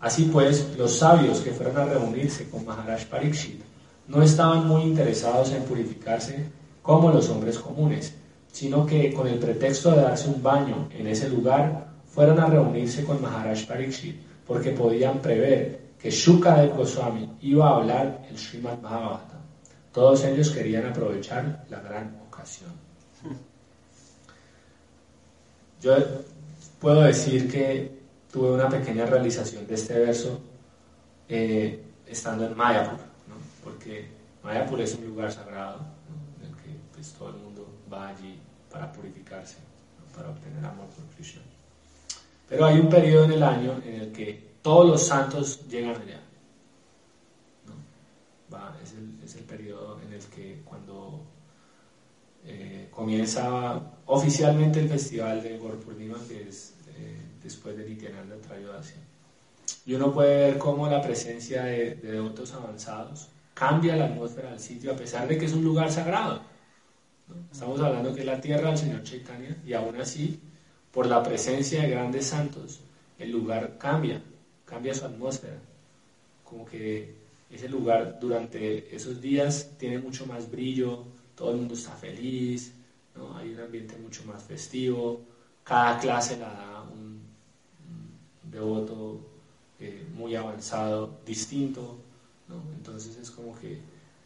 [0.00, 3.60] Así pues, los sabios que fueron a reunirse con Maharaj Pariksit
[4.06, 6.46] no estaban muy interesados en purificarse
[6.82, 8.14] como los hombres comunes,
[8.52, 13.04] sino que con el pretexto de darse un baño en ese lugar fueron a reunirse
[13.04, 19.40] con Maharaj Pariksit porque podían prever que Shukadev Goswami iba a hablar el Srimad Bhagavatam.
[19.92, 22.70] Todos ellos querían aprovechar la gran ocasión.
[25.82, 25.96] Yo
[26.80, 27.97] puedo decir que
[28.30, 30.40] tuve una pequeña realización de este verso
[31.28, 33.36] eh, estando en Mayapur, ¿no?
[33.64, 34.08] porque
[34.42, 36.44] Mayapur es un lugar sagrado ¿no?
[36.44, 38.38] en el que pues, todo el mundo va allí
[38.70, 39.56] para purificarse,
[39.98, 40.16] ¿no?
[40.16, 41.42] para obtener amor por Krishna.
[42.48, 46.20] Pero hay un periodo en el año en el que todos los santos llegan allá.
[48.52, 51.20] Va, es, el, es, el, periodo en el que cuando
[52.44, 58.96] eh, comienza oficialmente el festival de Gorpurnima, que es eh, después de Nityananda Trayodasya.
[59.86, 64.60] Y uno puede ver cómo la presencia de, de devotos avanzados cambia la atmósfera del
[64.60, 66.42] sitio a pesar de que es un lugar sagrado.
[67.28, 67.34] ¿no?
[67.52, 70.40] Estamos hablando que es la tierra del Señor Chaitanya y aún así
[70.92, 72.80] por la presencia de grandes santos,
[73.18, 74.22] el lugar cambia,
[74.64, 75.58] cambia su atmósfera.
[76.44, 77.14] Como que
[77.50, 82.72] ese lugar durante esos días tiene mucho más brillo, todo el mundo está feliz,
[83.14, 83.36] ¿no?
[83.36, 85.20] hay un ambiente mucho más festivo,
[85.62, 86.77] cada clase la da
[88.50, 89.20] devoto
[89.80, 91.98] eh, muy avanzado, distinto,
[92.48, 92.62] ¿no?
[92.76, 93.78] entonces es como que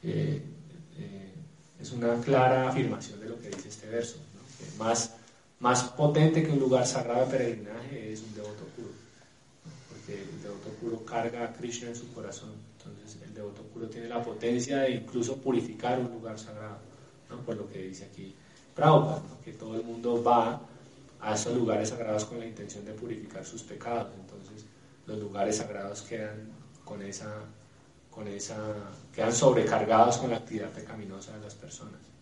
[0.02, 0.42] eh,
[0.98, 1.32] eh,
[1.80, 4.16] es una clara afirmación de lo que dice este verso,
[4.58, 5.14] que más
[5.62, 8.88] más potente que un lugar sagrado de peregrinaje es un devoto puro,
[9.88, 12.50] porque el devoto puro carga a Krishna en su corazón.
[12.78, 16.78] Entonces el devoto puro tiene la potencia de incluso purificar un lugar sagrado,
[17.30, 17.36] ¿no?
[17.42, 18.34] por lo que dice aquí
[18.74, 20.60] Prabhupada, que todo el mundo va
[21.22, 24.08] a esos lugares sagrados con la intención de purificar sus pecados.
[24.20, 24.66] Entonces
[25.06, 26.52] los lugares sagrados quedan
[26.84, 27.32] con esa,
[28.10, 28.56] con esa,
[29.14, 32.12] quedan sobrecargados con la actividad pecaminosa de las personas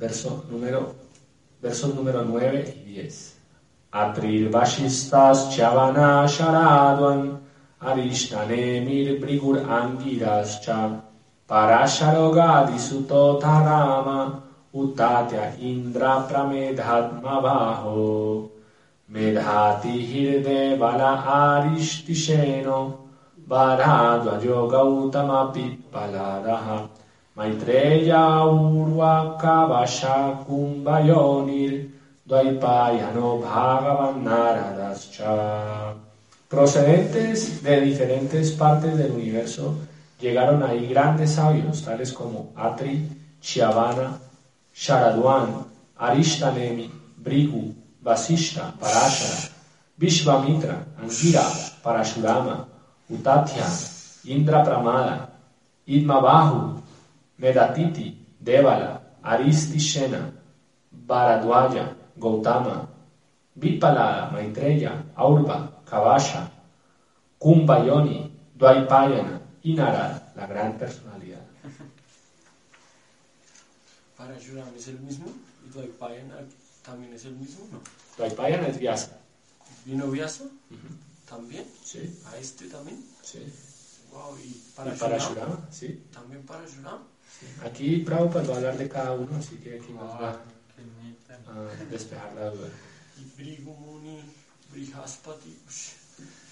[0.00, 0.94] verso número,
[1.60, 3.36] versos número 9 y 10.
[3.92, 7.40] Atrir Vashistas Chavana Sharadwan
[7.80, 11.02] Arishtanemir Brigur Angirascha
[11.46, 18.48] Parasharogadi Sutotarama Utatya Indra Pramedhatma Baho
[19.10, 22.94] Medhati Hirde Vala Arishtisheno
[23.48, 26.88] Varadvajo Gautama Pippaladaha
[27.36, 31.90] Maitreya Urvaka Vasha Kumbhayonir
[32.28, 35.94] Dvaipayano Bhagavan Naradascha.
[36.48, 39.74] Procedentes de diferentes partes del universo,
[40.20, 43.08] llegaron ahí grandes sabios, tales como Atri,
[43.40, 44.29] Chiavana,
[44.80, 45.66] Sharadwan,
[46.00, 46.90] Arishtanemi,
[47.22, 49.52] Brigu, Vasishta, Parashara,
[50.00, 51.44] Vishvamitra, Angira,
[51.84, 52.64] Parashurama,
[53.10, 53.68] Utatya,
[54.24, 55.28] Indra Pramada,
[55.86, 56.80] Idmabahu,
[57.38, 60.32] Medatiti, Devala, Aristishena,
[61.06, 62.88] Bharadwaja, Gautama,
[63.58, 66.48] Vipalada, Maitreya, Aurva, Kavasha,
[67.38, 71.19] Kumbhayoni, Dvaipayana y la gran personalidad.
[74.20, 75.32] Parashuram es el mismo
[75.66, 76.36] y Dvaipayana
[76.84, 77.80] también es el mismo, ¿no?
[78.18, 79.18] Dvaipayana es Vyasa.
[79.86, 80.44] ¿Vino Vyasa?
[81.26, 81.64] ¿También?
[81.82, 83.02] Sí, ¿A este también?
[83.22, 83.40] sí.
[84.12, 84.98] Wow, y Y Parashuram.
[85.10, 86.02] Parashurama, sí.
[86.12, 86.98] ¿También Parashuram?
[87.64, 90.42] Aquí Prabhupada va a hablar de cada uno, así que aquí nos va
[90.76, 91.80] bonita.
[91.80, 92.68] a despejar la duda.
[93.16, 94.20] Y Brigumuni.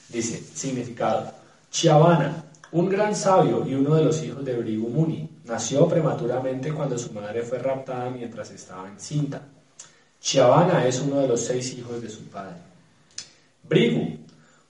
[0.08, 1.32] Dice, significado.
[1.70, 6.98] Chiavana, un gran sabio y uno de los hijos de Brigu Muni, nació prematuramente cuando
[6.98, 9.40] su madre fue raptada mientras estaba encinta.
[10.20, 12.56] Chiavana es uno de los seis hijos de su padre.
[13.62, 14.18] Brigu,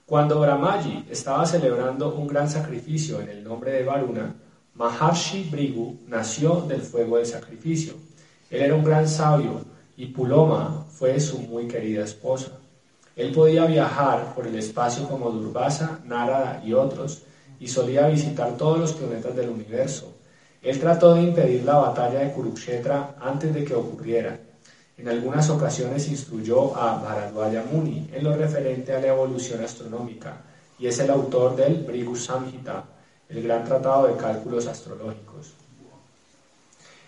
[0.05, 4.35] cuando Brahmaji estaba celebrando un gran sacrificio en el nombre de Varuna,
[4.75, 7.93] Maharshi Brigu nació del fuego del sacrificio.
[8.49, 9.65] Él era un gran sabio
[9.97, 12.51] y Puloma fue su muy querida esposa.
[13.15, 17.23] Él podía viajar por el espacio como Durvasa, Narada y otros,
[17.59, 20.15] y solía visitar todos los planetas del universo.
[20.61, 24.39] Él trató de impedir la batalla de Kurukshetra antes de que ocurriera.
[24.97, 30.41] En algunas ocasiones instruyó a Bharadwaja Muni en lo referente a la evolución astronómica
[30.77, 32.83] y es el autor del Brigu Samhita,
[33.29, 35.53] el gran tratado de cálculos astrológicos.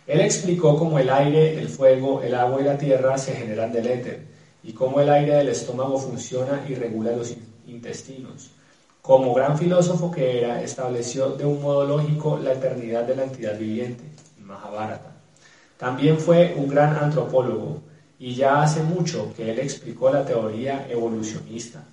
[0.08, 3.88] Él explicó cómo el aire, el fuego, el agua y la tierra se generan del
[3.88, 4.26] éter
[4.64, 8.52] y cómo el aire del estómago funciona y regula los in- intestinos.
[9.02, 13.58] Como gran filósofo que era, estableció de un modo lógico la eternidad de la entidad
[13.58, 14.04] viviente,
[14.40, 15.12] Mahabharata.
[15.78, 17.82] También fue un gran antropólogo
[18.20, 21.84] y ya hace mucho que él explicó la teoría evolucionista.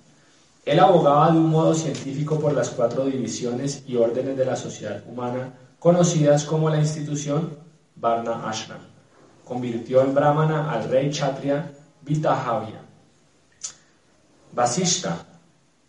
[0.63, 5.01] Él abogaba de un modo científico por las cuatro divisiones y órdenes de la sociedad
[5.07, 7.57] humana conocidas como la institución
[7.95, 8.81] Varna Ashram.
[9.43, 12.81] Convirtió en brahmana al rey Kshatriya Vitahavya.
[14.51, 15.25] Vasishta,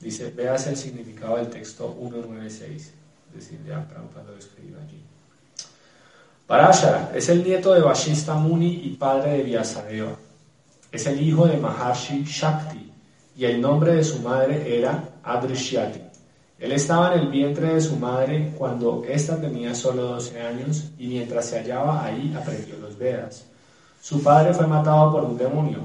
[0.00, 5.00] dice, veas el significado del texto 196, es decir, ya Prabhupada lo escribe allí.
[6.46, 10.16] Parashara es el nieto de Vashista Muni y padre de Vyasadeva.
[10.90, 12.90] Es el hijo de Maharshi Shakti
[13.36, 16.00] y el nombre de su madre era Adrishyati.
[16.58, 21.06] Él estaba en el vientre de su madre cuando ésta tenía solo 12 años y
[21.06, 23.46] mientras se hallaba ahí aprendió los Vedas.
[24.02, 25.84] Su padre fue matado por un demonio,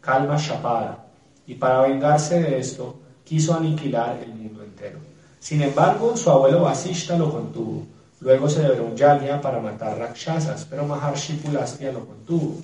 [0.00, 1.04] Kalma Shapada,
[1.46, 4.98] y para vengarse de esto quiso aniquilar el mundo entero.
[5.40, 7.86] Sin embargo, su abuelo Vasishta lo contuvo.
[8.20, 12.56] Luego se develó un yagya para matar rakshasas, pero Maharshi Pulastya lo contuvo.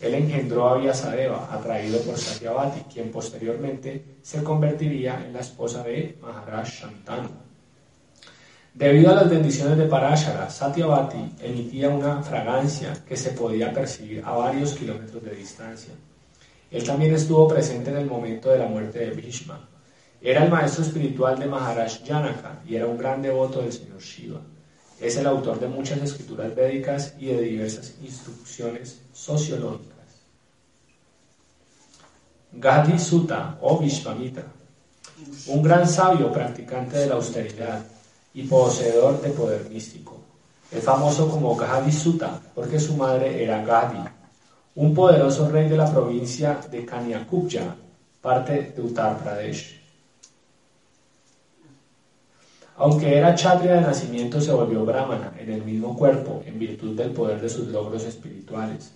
[0.00, 6.18] Él engendró a Vyasadeva, atraído por Satyavati, quien posteriormente se convertiría en la esposa de
[6.20, 7.28] Maharaj Shantanu.
[8.74, 14.32] Debido a las bendiciones de Parashara, Satyavati emitía una fragancia que se podía percibir a
[14.32, 15.94] varios kilómetros de distancia.
[16.70, 19.66] Él también estuvo presente en el momento de la muerte de Bhishma.
[20.20, 24.40] Era el maestro espiritual de Maharaj Janaka y era un gran devoto del señor Shiva.
[25.00, 29.96] Es el autor de muchas escrituras védicas y de diversas instrucciones sociológicas.
[32.52, 34.44] Gadi Sutta o Vishvamitra,
[35.48, 37.84] un gran sabio practicante de la austeridad
[38.32, 40.16] y poseedor de poder místico.
[40.70, 44.02] Es famoso como Gadi Sutta porque su madre era Gadi,
[44.76, 47.76] un poderoso rey de la provincia de Kanyakubja,
[48.20, 49.75] parte de Uttar Pradesh.
[52.78, 57.10] Aunque era kshatriya de nacimiento, se volvió brahmana en el mismo cuerpo en virtud del
[57.10, 58.92] poder de sus logros espirituales.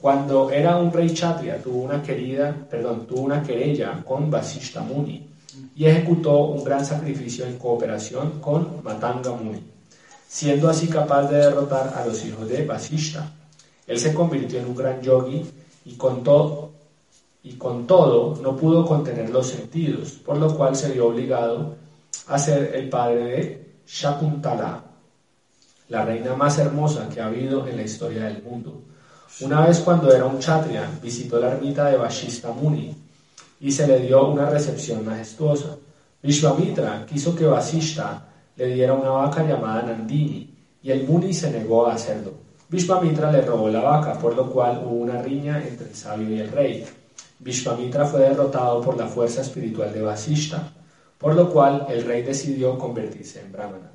[0.00, 5.28] Cuando era un rey kshatriya, tuvo una querida, perdón, tuvo una querella con Vasishta Muni
[5.74, 9.62] y ejecutó un gran sacrificio en cooperación con Matanga Muni,
[10.26, 13.30] siendo así capaz de derrotar a los hijos de Vasishta.
[13.86, 15.44] Él se convirtió en un gran yogi
[15.84, 16.70] y con todo
[17.42, 21.76] y con todo no pudo contener los sentidos, por lo cual se vio obligado
[22.28, 24.84] a ser el padre de Shakuntala,
[25.88, 28.82] la reina más hermosa que ha habido en la historia del mundo.
[29.40, 32.94] Una vez cuando era un kshatriya, visitó la ermita de Vashista Muni
[33.60, 35.76] y se le dio una recepción majestuosa.
[36.22, 41.86] Vishvamitra quiso que Vasishta le diera una vaca llamada Nandini y el Muni se negó
[41.86, 42.32] a hacerlo.
[42.68, 46.40] Vishvamitra le robó la vaca, por lo cual hubo una riña entre el sabio y
[46.40, 46.84] el rey.
[47.38, 50.72] Vishvamitra fue derrotado por la fuerza espiritual de Vasishta,
[51.18, 53.90] por lo cual el rey decidió convertirse en brahmana.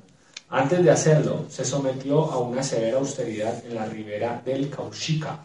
[0.50, 5.38] Antes de hacerlo, se sometió a una severa austeridad en la ribera del Kaushika.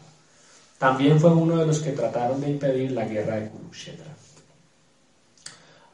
[0.78, 4.14] También fue uno de los que trataron de impedir la guerra de Kurukshetra.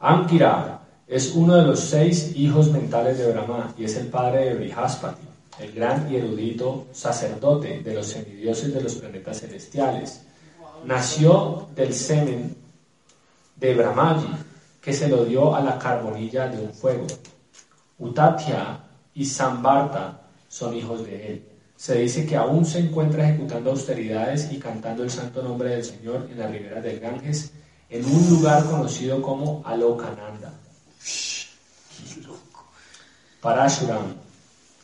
[0.00, 4.54] Ankira es uno de los seis hijos mentales de Brahma y es el padre de
[4.54, 5.26] Brihaspati,
[5.60, 10.20] el gran y erudito sacerdote de los semidioses de los planetas celestiales.
[10.84, 12.54] Nació del semen
[13.56, 14.28] de Brahmaji,
[14.86, 17.08] que se lo dio a la carbonilla de un fuego.
[17.98, 21.48] Utatya y Sambarta son hijos de él.
[21.74, 26.28] Se dice que aún se encuentra ejecutando austeridades y cantando el santo nombre del Señor
[26.30, 27.50] en la ribera del Ganges,
[27.90, 30.54] en un lugar conocido como Alokananda.
[33.40, 34.14] Parashuram,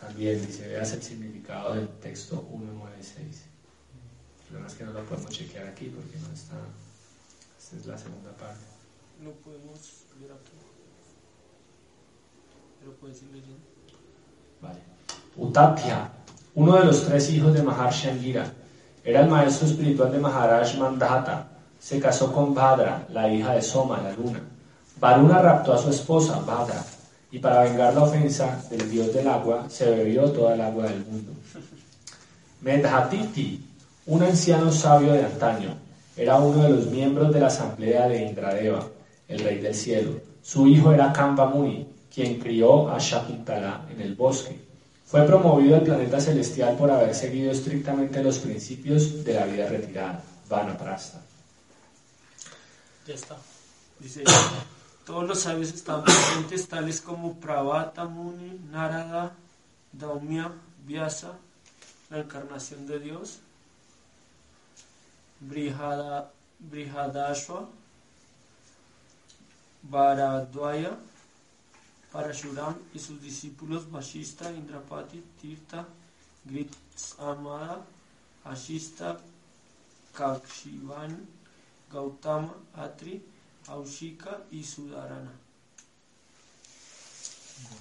[0.01, 3.19] también dice, veas el significado del texto 196.
[3.21, 6.57] El problema es que no lo podemos chequear aquí porque no está.
[7.57, 8.65] Esta es la segunda parte.
[9.23, 10.53] No podemos ver aquí.
[12.81, 13.61] Pero puedes ir leyendo.
[14.61, 14.81] Vale.
[15.37, 16.11] Utapya,
[16.55, 18.53] uno de los tres hijos de Maharshi Angira,
[19.05, 21.49] era el maestro espiritual de Maharaj Mandhata.
[21.79, 24.41] Se casó con Bhadra, la hija de Soma, la luna.
[25.01, 26.85] Varuna raptó a su esposa, Bhadra,
[27.33, 31.05] y para vengar la ofensa del dios del agua, se bebió toda el agua del
[31.05, 31.33] mundo.
[32.61, 33.67] Medhatiti,
[34.07, 35.75] un anciano sabio de antaño,
[36.17, 38.87] era uno de los miembros de la asamblea de Indradeva.
[39.33, 40.21] El rey del cielo.
[40.43, 44.59] Su hijo era Kamba Muni, quien crió a Shakuntala en el bosque.
[45.07, 50.23] Fue promovido al planeta celestial por haber seguido estrictamente los principios de la vida retirada,
[50.49, 51.21] Vanaprastha.
[53.07, 53.37] Ya está.
[53.99, 54.25] Dice,
[55.07, 59.33] todos los sabios estaban presentes, tales como Pravata, Muni, Narada,
[59.93, 60.53] Daumya,
[60.87, 61.39] Vyasa,
[62.11, 63.41] la encarnación de Dios,
[65.41, 67.69] Brihada, Brihadashva,
[69.83, 70.97] Bharadwaya,
[72.13, 75.87] Parashuram y sus discípulos Vashista, Indrapati, Tirtha,
[76.45, 77.85] Gritsamada,
[78.45, 79.19] Ashista,
[80.15, 81.27] Kakshivan,
[81.91, 83.23] Gautama, Atri,
[83.69, 85.33] Aushika y Sudarana.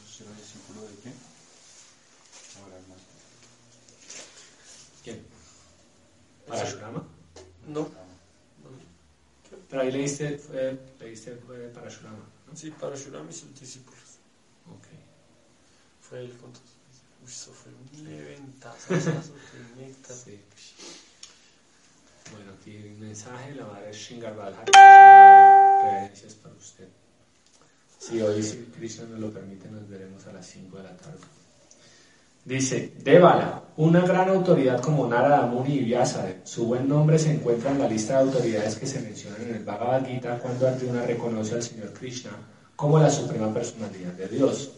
[0.07, 1.15] ¿Será discípulo de quién?
[2.61, 2.77] Ahora.
[5.03, 5.25] ¿Quién?
[6.47, 7.03] ¿Parashurama?
[7.67, 7.89] No,
[9.71, 12.57] Pero ahí leíste, fue, leíste fue Parashurama, ¿no?
[12.57, 14.19] sí, Parashuram y sus discípulos.
[14.67, 14.87] Ok.
[16.01, 16.69] Fue él con todos.
[17.23, 19.33] Uy, eso fue un eventazo, asazo,
[19.77, 20.17] qué néctar.
[20.17, 20.41] Sí.
[22.33, 26.89] Bueno, aquí un mensaje, la madre Shingar reverencias para usted.
[27.97, 31.19] Si hoy, si Krishna nos lo permite, nos veremos a las 5 de la tarde.
[32.43, 37.69] Dice, Devala, una gran autoridad como Narada Muni y Vyasa, su buen nombre se encuentra
[37.71, 41.55] en la lista de autoridades que se mencionan en el Bhagavad Gita cuando Arjuna reconoce
[41.55, 42.31] al Señor Krishna
[42.75, 44.71] como la suprema personalidad de Dios.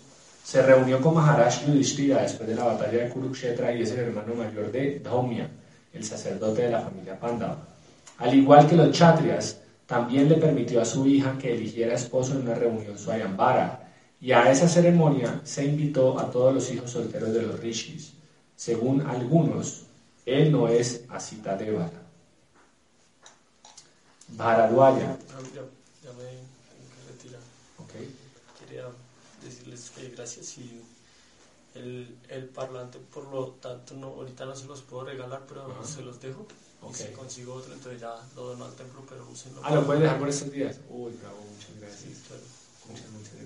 [0.43, 4.35] Se reunió con Maharaj Yudhishthira después de la batalla de Kurukshetra y es el hermano
[4.35, 5.49] mayor de Dhaumya,
[5.93, 7.65] el sacerdote de la familia Pandava.
[8.17, 12.41] Al igual que los Kshatriyas, también le permitió a su hija que eligiera esposo en
[12.41, 13.82] una reunión Swayambara,
[14.23, 18.13] y a esa ceremonia se invitó a todos los hijos solteros de los rishis.
[18.55, 19.81] Según algunos,
[20.25, 22.01] él no es Asita Devala.
[24.29, 25.63] Bharadwaya, Ah, ya,
[26.05, 26.23] ya me
[26.69, 27.41] tengo que retirar.
[27.79, 27.93] ¿ok?
[28.59, 28.85] Quería
[29.43, 30.81] decirles que gracias y
[31.75, 35.83] el, el parlante, por lo tanto, no, ahorita no se los puedo regalar, pero Ajá.
[35.85, 36.47] se los dejo.
[36.81, 36.91] Ok.
[36.91, 39.59] Y si consigo otro, entonces ya lo dono al templo, pero úsenlo.
[39.63, 40.79] Ah, ¿lo puedes dejar por estos días?
[40.89, 42.23] Uy, bravo, muchas Sí, gracias.
[42.27, 42.62] claro.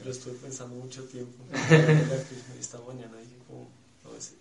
[0.04, 1.44] Lo estuve pensando mucho tiempo.
[2.60, 3.68] Esta mañana dije como,
[4.04, 4.34] no sé,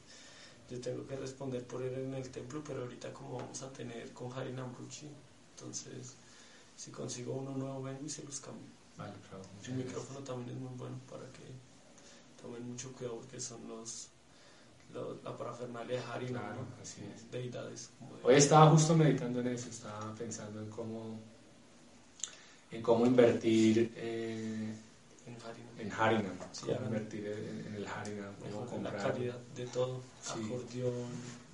[0.70, 4.12] yo tengo que responder por él en el templo, pero ahorita como vamos a tener
[4.12, 5.08] con Harinam Ruchi,
[5.54, 6.14] entonces
[6.76, 8.64] si consigo uno nuevo vengo y se los cambio.
[8.96, 9.76] Vale, bravo, El gracias.
[9.76, 11.44] micrófono también es muy bueno para que
[12.42, 14.08] tomen mucho cuidado porque son los,
[14.92, 16.82] los- la parafernalia de Harinam, Claro, ¿no?
[16.82, 17.30] así es.
[17.30, 17.90] deidades.
[17.98, 21.18] Como de- Hoy estaba justo meditando en eso, estaba pensando en cómo,
[22.72, 24.74] en cómo invertir eh,
[25.26, 25.80] en Harinam.
[25.80, 30.30] en Harinam, Sí, invertir en, en el Harinam, Mejor la comprar calidad de todo, Sí.
[30.46, 31.46] acordeón.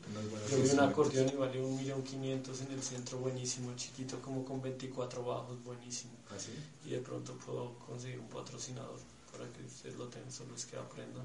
[0.51, 4.45] Yo vi un acordeón y valió un millón quinientos en el centro, buenísimo, chiquito, como
[4.45, 6.13] con 24 bajos, buenísimo.
[6.31, 6.53] ¿Ah, sí?
[6.85, 8.99] Y de pronto puedo conseguir un patrocinador
[9.31, 11.25] para que ustedes lo tengan, solo es que aprendan.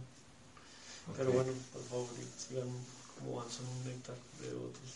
[1.15, 1.35] Pero Ok.
[1.35, 2.69] bueno, por favor, sigan
[3.17, 4.89] como van, son un néctar de otros.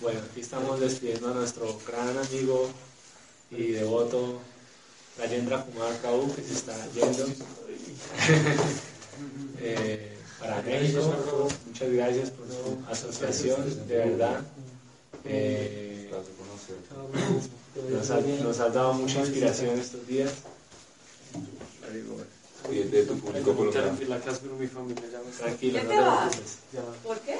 [0.00, 2.70] Bueno, aquí estamos despidiendo a nuestro gran amigo
[3.50, 4.40] y devoto
[5.18, 7.26] Rajendra Kumar Prabhu, que se está yendo
[9.60, 11.48] eh, para México.
[11.66, 14.40] Muchas gracias por su asociación, de verdad.
[15.24, 16.10] Eh,
[18.42, 20.32] nos, ha- dado mucha inspiración estos días.
[22.70, 23.96] Y de tu público colombiano.
[24.08, 25.24] la casa, pero mi familia ya no
[25.80, 26.58] ¿Ya no te preocupes.
[27.04, 27.38] ¿Por qué?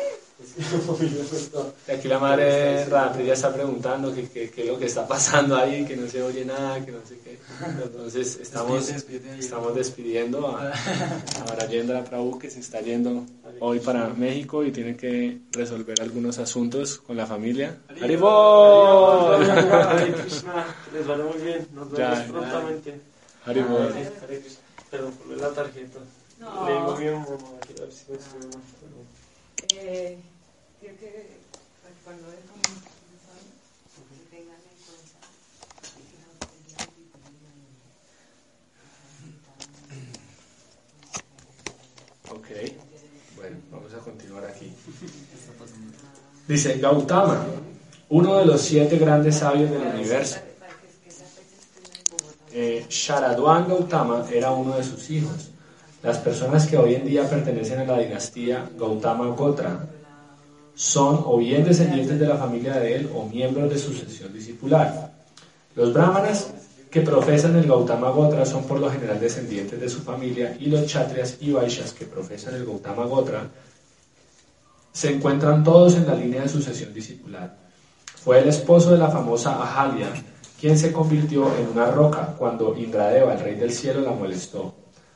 [1.86, 1.92] que.
[1.92, 5.56] Aquí la madre Radri ya está preguntando qué qué- qué es lo que está pasando
[5.56, 7.38] ahí, que no se oye nada, que no sé qué.
[7.82, 9.36] Entonces estamos, ahí.
[9.38, 13.24] estamos despidiendo a, a Rajendra Prabhu que se está yendo
[13.60, 17.76] hoy para México y tiene que resolver algunos asuntos con la familia.
[20.22, 21.66] Krishna, que les vaya muy bien.
[21.74, 23.00] Nos vemos prontamente.
[24.90, 25.98] Perdón, por la tarjeta.
[26.38, 26.96] Le digo a No.
[26.98, 30.18] mi mamá, quiero ver si me sube más, pero- Eh,
[30.80, 31.10] creo que
[31.82, 35.18] pues, cuando es como que tengan en cuenta
[42.30, 42.48] Ok,
[43.36, 44.72] bueno, vamos a continuar aquí.
[46.46, 47.46] Dice Gautama,
[48.10, 50.38] uno de los siete grandes sabios del universo.
[50.58, 52.37] para que, que esa fecha esté en Bogotá.
[52.52, 55.50] Eh, Sharadwan Gautama era uno de sus hijos.
[56.02, 59.88] Las personas que hoy en día pertenecen a la dinastía Gautama Gotra
[60.74, 65.12] son o bien descendientes de la familia de él o miembros de su sucesión discipular.
[65.74, 66.52] Los brahmanas
[66.90, 70.82] que profesan el Gautama Gotra son por lo general descendientes de su familia y los
[70.82, 73.48] kshatriyas y vaishyas que profesan el Gautama Gotra
[74.92, 77.56] se encuentran todos en la línea de sucesión discipular.
[78.16, 80.10] Fue el esposo de la famosa Ahalia,
[80.58, 84.74] quien se convirtió en una roca cuando Indradeva, el rey del cielo, la molestó.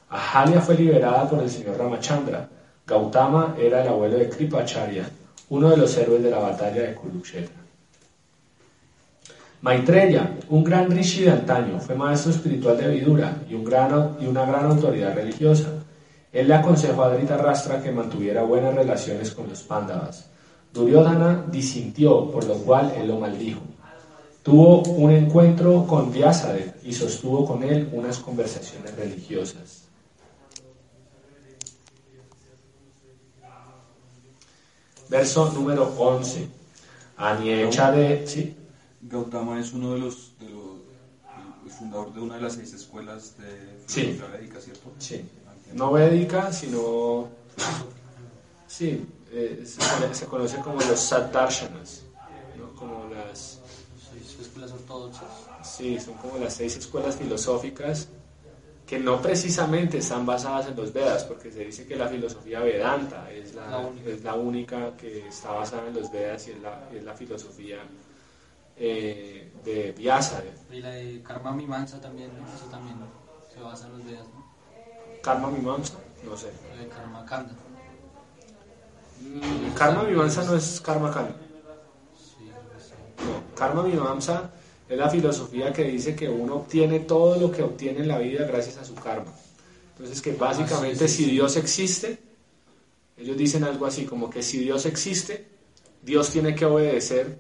[0.09, 2.49] Ahalia fue liberada por el señor Ramachandra.
[2.87, 5.09] Gautama era el abuelo de Kripacharya,
[5.49, 7.57] uno de los héroes de la batalla de Kurukshetra.
[9.63, 15.15] Maitreya, un gran rishi de antaño, fue maestro espiritual de Vidura y, una gran autoridad
[15.15, 15.69] religiosa.
[16.33, 20.29] Él le aconsejó a Dhritarashtra que mantuviera buenas relaciones con los Pándavas.
[20.73, 23.61] Duryodhana disintió, por lo cual él lo maldijo.
[24.43, 29.83] Tuvo un encuentro con Vyasadeva y sostuvo con él unas conversaciones religiosas.
[35.09, 36.49] Verso número 11.
[37.17, 38.27] Aniecha de...
[38.27, 38.57] ¿sí?
[39.03, 40.73] Gautama es uno de los, de los
[41.73, 44.21] fundador de una de las seis escuelas de Sí.
[44.33, 44.93] védica, ¿cierto?
[44.99, 45.25] Sí.
[45.75, 47.29] No védica, sino...
[48.67, 52.03] Sí, eh, se, se conoce como los Saddarshanas,
[52.59, 52.75] ¿no?
[52.75, 53.61] como las...
[54.47, 55.29] Escuelas ortodoxas.
[55.63, 58.09] Sí, son como las seis escuelas filosóficas
[58.87, 63.31] que no precisamente están basadas en los Vedas, porque se dice que la filosofía Vedanta
[63.31, 64.11] es la, La única.
[64.11, 67.79] es la única que está basada en los Vedas y es la, es la filosofía
[68.77, 70.53] eh, de Vyasadeva.
[70.71, 72.45] Y la de Karma Mimansa también, ¿no?
[72.55, 72.97] Eso también
[73.55, 74.43] se basa en los Vedas, ¿no?
[75.23, 76.51] Karma Mimamsa, no sé.
[76.75, 77.55] La de Karma Kanda.
[79.21, 81.37] Mm, Karma Mimamsa no es Karma Kanda.
[82.19, 82.93] Sí, creo que sí.
[82.99, 83.12] No,
[83.55, 84.51] Karma Mimamsa
[84.89, 88.47] es la filosofía que dice que uno obtiene todo lo que obtiene en la vida
[88.47, 89.33] gracias a su karma.
[89.97, 91.31] Entonces que básicamente Ah, sí, sí, si.
[91.31, 92.19] Dios existe,
[93.17, 95.47] ellos dicen algo así como que si Dios existe,
[96.03, 97.39] Dios tiene que obedecer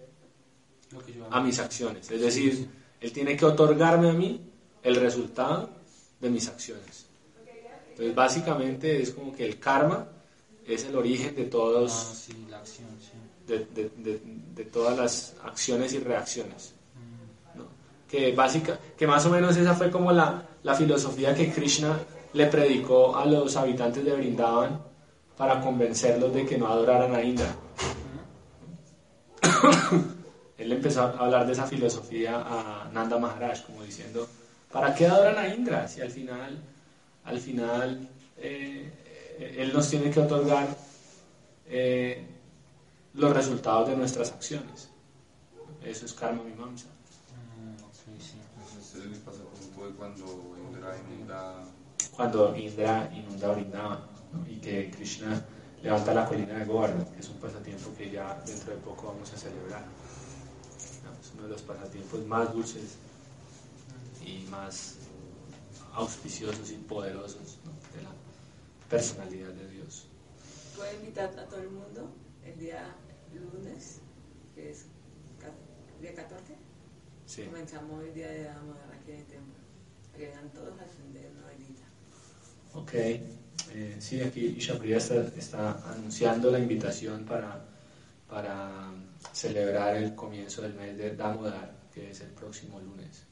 [1.30, 2.11] a mis acciones.
[2.11, 2.68] Es decir,
[3.01, 4.41] Él tiene que otorgarme a mí
[4.83, 5.70] el resultado
[6.20, 7.07] de mis acciones.
[7.91, 10.09] Entonces básicamente es como que el karma
[10.66, 12.91] es el origen de todos Ah, sí, la acción, sí.
[13.47, 13.90] De, de-
[14.55, 16.74] de- todas las acciones y reacciones.
[18.09, 21.99] Que, básica, que más o menos esa fue como la, la filosofía que Krishna
[22.34, 24.80] le predicó a los habitantes de Brindavan
[25.36, 27.55] para convencerlos de que no adoraran a Indra.
[30.59, 34.28] Él empezó a hablar de esa filosofía a Nanda Maharaj, como diciendo,
[34.70, 35.88] ¿para qué adoran a Indra?
[35.88, 36.62] Si al final,
[37.24, 38.93] al final eh,
[39.38, 40.68] eh, Él nos tiene que otorgar
[41.66, 42.26] eh,
[43.14, 44.88] los resultados de nuestras acciones.
[45.82, 46.86] Eso es karma mimamsa.
[46.86, 48.38] Mm, sí, sí.
[48.78, 50.24] Ese es el pasatiempo de cuando
[50.68, 51.64] Indra inunda
[52.12, 54.00] Cuando Indra inunda Vrindavan
[54.32, 54.48] ¿no?
[54.48, 55.44] y que Krishna
[55.82, 59.32] levanta la colina de Govardhan, que es un pasatiempo que ya dentro de poco vamos
[59.32, 59.82] a celebrar.
[61.04, 61.20] ¿no?
[61.20, 62.96] Es uno de los pasatiempos más dulces
[64.24, 64.96] y más
[65.94, 67.72] auspiciosos y poderosos ¿no?
[67.96, 68.10] de la
[68.88, 70.06] personalidad de Dios.
[70.76, 72.08] Puedo invitar a todo el mundo
[72.44, 72.94] el día
[73.41, 74.01] lunes,
[74.55, 74.87] que es
[76.01, 76.55] día 14.
[77.26, 77.43] Sí.
[77.45, 79.55] Comenzamos el día de amor aquí en el templo.
[80.16, 81.83] Que vengan todos a encender una velita.
[82.74, 87.64] Ok, eh, sí, aquí Ishapriya está, está anunciando la invitación para,
[88.28, 88.93] para
[89.33, 93.24] celebrar el comienzo del mes de Damodar, que es el próximo lunes,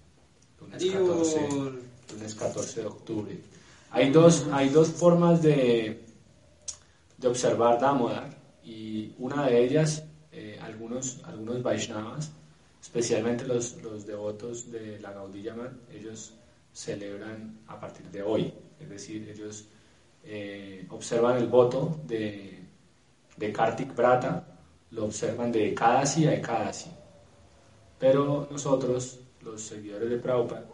[0.61, 1.75] lunes 14, Dios.
[2.13, 3.41] lunes 14 de octubre.
[3.91, 6.05] Hay dos, hay dos formas de,
[7.19, 12.33] de observar Damodar y una de ellas, eh, algunos, algunos Vaishnavas,
[12.81, 16.35] especialmente los, los devotos de la Gaudiya Math, ellos
[16.73, 19.67] celebran a partir de hoy, es decir, ellos
[20.25, 22.59] eh, observan el voto de,
[23.37, 24.47] de Kartik Brata,
[24.93, 26.91] lo observan de Ekadasi a Ekadasi,
[27.99, 30.67] pero nosotros, los seguidores de Prabhupada,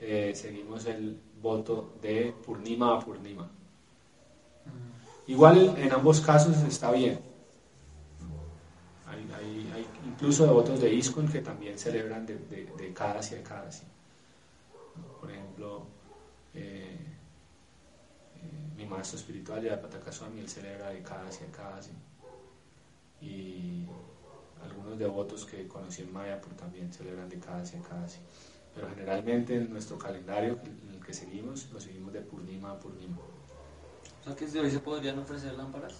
[0.00, 3.50] eh, seguimos el voto de Purnima a Purnima.
[5.28, 7.20] Igual en ambos casos está bien.
[9.06, 13.84] Hay, incluso devotos de ISKCON que también celebran de, de, de Kadasi a Kadasi.
[15.20, 15.86] Por ejemplo,
[16.54, 16.96] eh,
[18.36, 21.92] eh, mi maestro espiritual, Yadapataka Swami, él celebra de Kadasi a Kadasi.
[23.20, 23.84] Y
[24.64, 28.18] algunos devotos que conocí en Mayapur también celebran de Kadasi a Kadasi.
[28.74, 33.18] Pero generalmente en nuestro calendario, en el que seguimos, lo seguimos de Purnima a Purnima.
[34.28, 35.94] O sea que desde hoy se podrían ofrecer lámparas.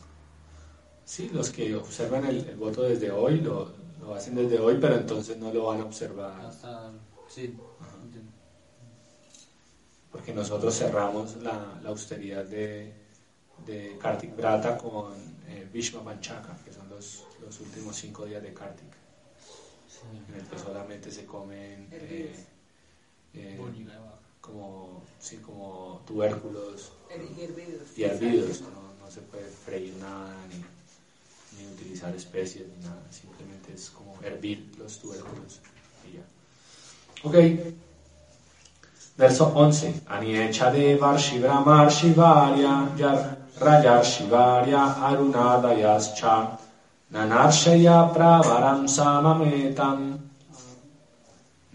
[1.07, 3.72] Sí, los que observan el, el voto desde hoy lo,
[4.03, 6.93] lo hacen desde hoy, pero entonces no lo van a observar Hasta.
[7.26, 7.57] Sí,
[8.05, 8.31] entiendo.
[10.12, 12.93] porque nosotros cerramos la, la austeridad de,
[13.64, 15.14] de Kartik Brata con
[15.49, 18.93] eh, Bhishma Panchaka, que son los, los últimos cinco días de Kartik,
[19.89, 20.01] Sí.
[20.29, 22.35] en el que solamente se comen eh,
[23.33, 23.59] eh.
[24.49, 27.88] Como, sí, como tubérculos Y hervidos.
[27.96, 30.64] y hervidos, no, no se puede freír nada ni
[31.59, 35.61] ni utilizar especies ni nada, simplemente es como hervir los tubérculos
[36.07, 36.24] y ya.
[37.24, 37.34] Ok,
[39.16, 40.03] verso 11.
[40.07, 46.59] Aniecha de Varshivramar Shivarya Yar Rayar Shivarya Arunadayascha
[47.11, 50.17] Nanarshaya Pravaram Samametam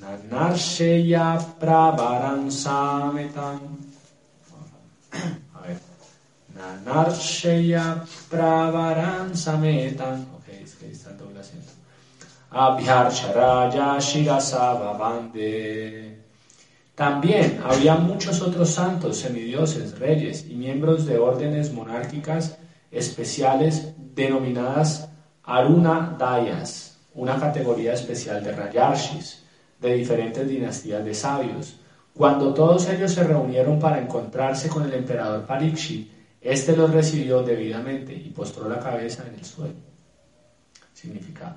[0.03, 3.59] Nanarshaya Pravaram Sametam.
[5.55, 5.79] A ver.
[6.57, 10.25] Nanarshaya Pravaram Sametam.
[10.35, 11.71] Ok, es que está el doble acento
[12.51, 13.97] Abhyarcharaya
[16.95, 22.59] también había muchos otros santos, semidioses, reyes y miembros de órdenes monárquicas
[22.91, 25.09] especiales denominadas
[25.43, 29.42] Aruna Dayas, una categoría especial de Rayarshis,
[29.83, 31.75] de diferentes dinastías de sabios.
[32.13, 36.09] Cuando todos ellos se reunieron para encontrarse con el emperador Parikshit,
[36.41, 39.75] éste los recibió debidamente y postró la cabeza en el suelo.
[40.93, 41.55] Significado.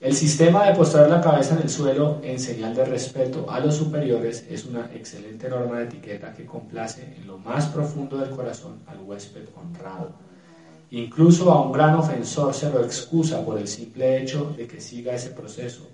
[0.00, 3.76] El sistema de postrar la cabeza en el suelo en señal de respeto a los
[3.76, 8.82] superiores es una excelente norma de etiqueta que complace en lo más profundo del corazón
[8.86, 10.12] al huésped honrado.
[10.90, 15.14] Incluso a un gran ofensor se lo excusa por el simple hecho de que siga
[15.14, 15.88] ese proceso.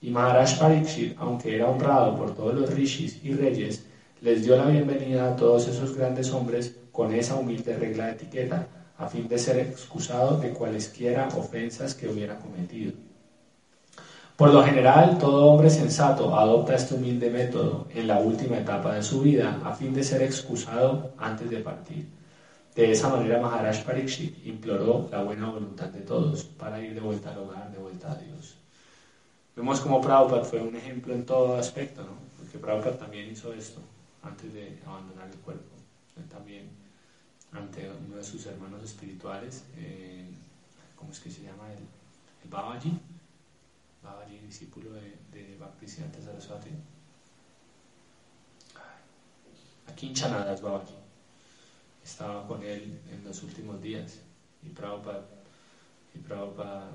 [0.00, 3.84] Y Maharaj Parikshit, aunque era honrado por todos los rishis y reyes,
[4.20, 8.66] les dio la bienvenida a todos esos grandes hombres con esa humilde regla de etiqueta,
[8.96, 12.92] a fin de ser excusado de cualesquiera ofensas que hubiera cometido.
[14.36, 19.02] Por lo general, todo hombre sensato adopta este humilde método en la última etapa de
[19.02, 22.06] su vida a fin de ser excusado antes de partir.
[22.74, 27.32] De esa manera, Maharaj Parikshit imploró la buena voluntad de todos para ir de vuelta
[27.32, 28.57] al hogar, de vuelta a Dios.
[29.58, 32.12] Vemos como Prabhupada fue un ejemplo en todo aspecto, ¿no?
[32.38, 33.80] porque Prabhupada también hizo esto
[34.22, 35.74] antes de abandonar el cuerpo.
[36.16, 36.68] Él también,
[37.50, 40.30] ante uno de sus hermanos espirituales, eh,
[40.94, 41.72] ¿cómo es que se llama?
[41.72, 43.00] El, el Babaji
[44.00, 46.70] Babaji, discípulo de, de Bhaktisiddhanta Saraswati.
[49.88, 50.94] Aquí en Chanadas Babaji
[52.04, 54.20] estaba con él en los últimos días
[54.62, 55.26] y Prabhupada,
[56.14, 56.92] y Prabhupada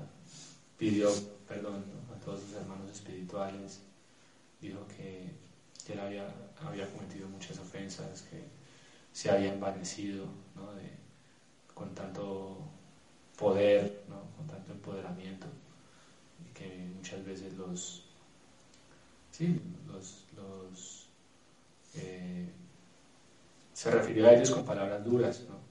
[0.78, 1.10] pidió
[1.46, 2.03] perdón ¿no?
[2.24, 3.80] Todos sus hermanos espirituales,
[4.60, 5.30] dijo que,
[5.86, 6.26] que él había,
[6.92, 8.42] cometido muchas ofensas, que
[9.12, 10.26] se había envanecido
[11.74, 12.58] con tanto
[13.36, 14.04] poder,
[14.36, 15.46] con tanto empoderamiento
[16.54, 18.04] que muchas veces los
[21.96, 22.48] eh,
[23.72, 25.63] se refirió a ellos con palabras duras, ¿no?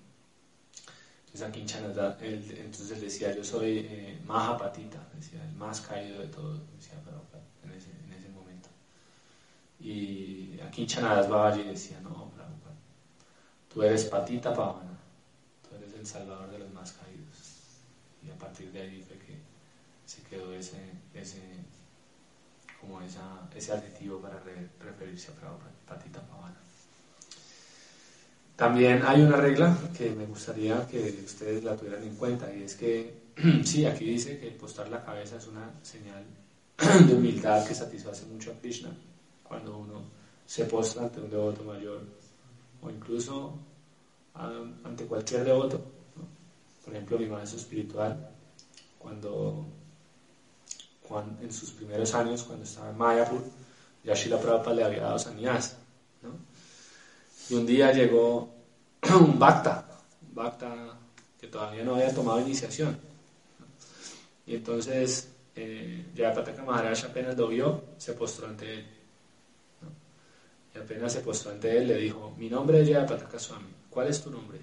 [1.33, 6.99] Entonces él, entonces decía, yo soy eh, Mahapatita, decía, el más caído de todos, decía
[7.01, 8.69] Prabhupada en ese, en ese momento.
[9.79, 12.75] Y aquí Chanadas Babaji decía, no, Prabhupada,
[13.73, 14.99] tú eres Patita Pavana,
[15.67, 17.83] tú eres el salvador de los más caídos.
[18.23, 19.39] Y a partir de ahí fue que
[20.05, 20.77] se quedó ese,
[21.15, 21.41] ese,
[22.79, 26.62] como esa, ese adjetivo para re, referirse a Patita Pavana.
[28.63, 32.75] También hay una regla que me gustaría que ustedes la tuvieran en cuenta y es
[32.75, 33.13] que,
[33.65, 36.23] sí, aquí dice que postar la cabeza es una señal
[37.05, 38.89] de humildad que satisface mucho a Krishna
[39.43, 40.03] cuando uno
[40.45, 42.03] se postra ante un devoto mayor
[42.81, 43.53] o incluso
[44.33, 45.83] ante cualquier devoto.
[46.85, 48.29] Por ejemplo, mi maestro espiritual,
[48.97, 49.65] cuando
[51.41, 53.43] en sus primeros años, cuando estaba en Mayapur,
[54.05, 55.82] Yashila Prabhupada le había dado sannyas.
[57.49, 58.53] Y un día llegó
[59.19, 59.85] un Bhakta,
[60.27, 60.97] un Bhakta
[61.39, 62.97] que todavía no había tomado iniciación.
[64.45, 68.85] Y entonces eh, Jayapataka Maharaj apenas lo vio, se postró ante él.
[69.81, 69.89] ¿no?
[70.73, 74.21] Y apenas se postró ante él, le dijo, mi nombre es Jayapataka Swami, ¿cuál es
[74.21, 74.59] tu nombre?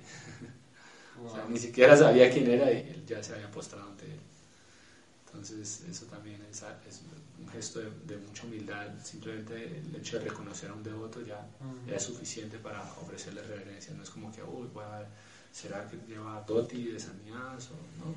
[1.18, 1.26] Wow.
[1.30, 4.20] o sea, ni siquiera sabía quién era y él ya se había postrado ante él.
[5.26, 7.02] Entonces, eso también es, es
[7.40, 8.86] un gesto de, de, mucha humildad.
[9.02, 11.90] Simplemente el hecho de reconocer a un devoto ya, uh-huh.
[11.90, 13.94] ya es suficiente para ofrecerle reverencia.
[13.94, 15.06] No es como que, uy, voy a
[15.52, 18.14] ¿será que lleva doti de sannyas o no?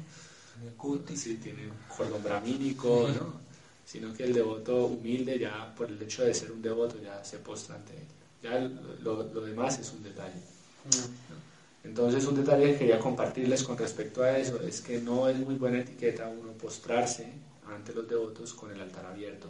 [0.77, 3.41] Kuti, sí, tiene cordón bramínico, ¿no?
[3.85, 7.39] Sino que el devoto humilde ya, por el hecho de ser un devoto, ya se
[7.39, 8.07] postra ante él.
[8.41, 8.59] Ya
[9.01, 10.39] lo, lo demás es un detalle.
[10.85, 11.43] ¿no?
[11.83, 15.55] Entonces un detalle que quería compartirles con respecto a eso es que no es muy
[15.55, 17.27] buena etiqueta uno postrarse
[17.67, 19.49] ante los devotos con el altar abierto.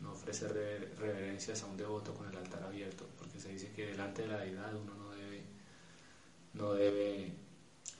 [0.00, 0.52] No ofrecer
[0.98, 4.38] reverencias a un devoto con el altar abierto, porque se dice que delante de la
[4.38, 5.42] deidad uno no debe,
[6.54, 7.32] no debe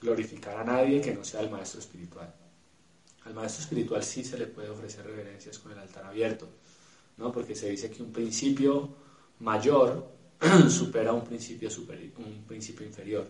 [0.01, 2.33] glorificar a nadie que no sea el maestro espiritual.
[3.25, 6.49] Al maestro espiritual sí se le puede ofrecer reverencias con el altar abierto,
[7.17, 7.31] ¿no?
[7.31, 8.89] porque se dice que un principio
[9.39, 10.11] mayor
[10.69, 13.25] supera un principio, superior, un principio inferior.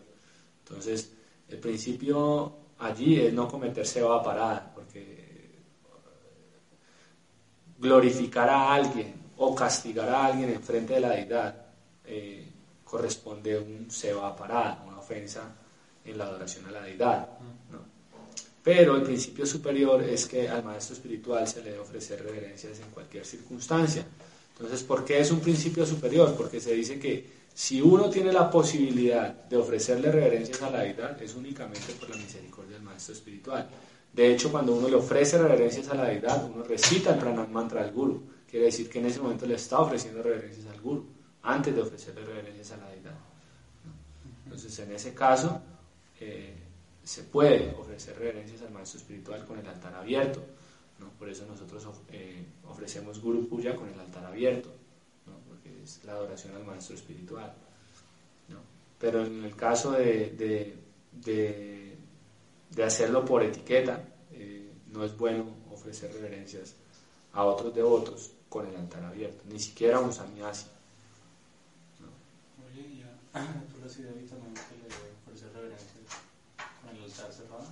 [0.65, 1.11] Entonces,
[1.47, 5.22] el principio allí es no cometer ceba parada, porque
[7.83, 11.53] glorificar a alguien o castigar a alguien en frente de la deidad
[12.05, 12.47] eh,
[12.83, 15.41] corresponde un seba parada, una ofensa
[16.05, 17.27] en la adoración a la deidad.
[18.63, 22.89] Pero el principio superior es que al maestro espiritual se le debe ofrecer reverencias en
[22.91, 24.05] cualquier circunstancia.
[24.53, 26.33] Entonces, ¿por qué es un principio superior?
[26.37, 31.21] Porque se dice que si uno tiene la posibilidad de ofrecerle reverencias a la deidad,
[31.21, 33.67] es únicamente por la misericordia del maestro espiritual.
[34.13, 37.83] De hecho, cuando uno le ofrece reverencias a la deidad, uno recita el pranam mantra
[37.83, 38.23] del guru.
[38.47, 41.07] Quiere decir que en ese momento le está ofreciendo reverencias al guru,
[41.41, 43.17] antes de ofrecerle reverencias a la deidad.
[44.45, 45.59] Entonces, en ese caso,
[46.19, 46.55] eh,
[47.03, 50.43] se puede ofrecer reverencias al maestro espiritual con el altar abierto.
[51.19, 54.69] Por eso nosotros eh, ofrecemos Guru Puya con el altar abierto,
[55.47, 57.53] porque es la adoración al maestro espiritual.
[58.99, 60.77] Pero en el caso de,
[62.75, 66.75] de hacerlo por etiqueta, eh, no es bueno ofrecer reverencias
[67.33, 70.67] a otros devotos con el altar abierto, ni siquiera a un sannyasi.
[72.67, 73.01] Oye, y
[73.33, 74.87] a también que le
[75.25, 75.89] ofrecer reverencias
[76.81, 77.63] con el altar cerrado.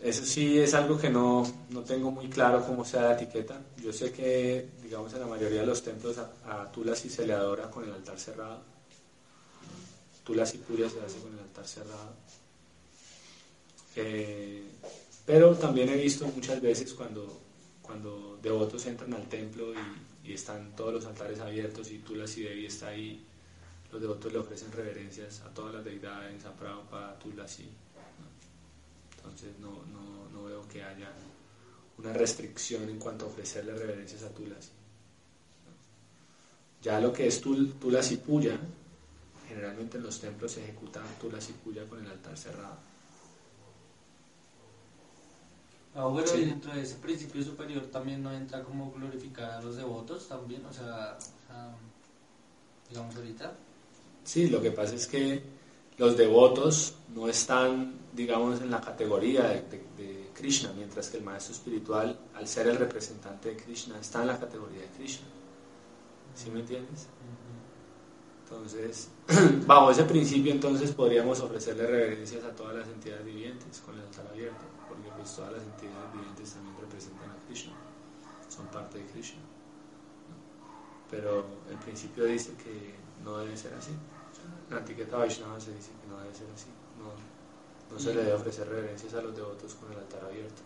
[0.00, 3.60] Eso sí es algo que no, no tengo muy claro cómo sea la etiqueta.
[3.82, 6.30] Yo sé que, digamos, en la mayoría de los templos a,
[6.62, 8.77] a Tulasi se le adora con el altar cerrado.
[10.28, 12.12] Tulasi Puria se hace con el altar cerrado.
[13.96, 14.62] Eh,
[15.24, 17.40] pero también he visto muchas veces cuando,
[17.80, 22.88] cuando devotos entran al templo y, están todos los altares abiertos y Tulasi Devi está
[22.88, 23.24] ahí,
[23.90, 27.66] los devotos le ofrecen reverencias a todas las deidades, a Prabhupada, Tulasi.
[29.16, 31.10] Entonces no, no, no veo que haya
[31.96, 34.72] una restricción en cuanto a ofrecerle reverencias a Tulasi.
[36.82, 38.60] Ya lo que es tul, Tulasi Puya,
[39.48, 42.76] generalmente en los templos se ejecuta Tulasi Puya con el altar cerrado.
[45.94, 46.38] Ah, bueno, Sí.
[46.42, 50.64] y dentro de ese principio superior también no entra como glorificar a los devotos también,
[50.66, 51.74] o sea, o sea,
[52.88, 53.52] digamos ahorita.
[54.24, 55.42] Sí, lo que pasa es que
[55.96, 61.24] los devotos no están, digamos, en la categoría de, de- de Krishna, mientras que el
[61.24, 65.26] maestro espiritual, al ser el representante de Krishna, está en la categoría de Krishna.
[66.36, 67.08] ¿Sí me entiendes?
[68.50, 69.10] Entonces,
[69.66, 74.26] bajo ese principio, entonces podríamos ofrecerle reverencias a todas las entidades vivientes con el altar
[74.26, 77.72] abierto, porque pues todas las entidades vivientes también representan a Krishna,
[78.48, 79.40] son parte de Krishna.
[81.10, 83.92] Pero el principio dice que no debe ser así.
[84.70, 86.68] La etiqueta Vaishnava se dice que no debe ser así.
[86.98, 90.62] No, no se le debe ofrecer reverencias a los devotos con el altar abierto.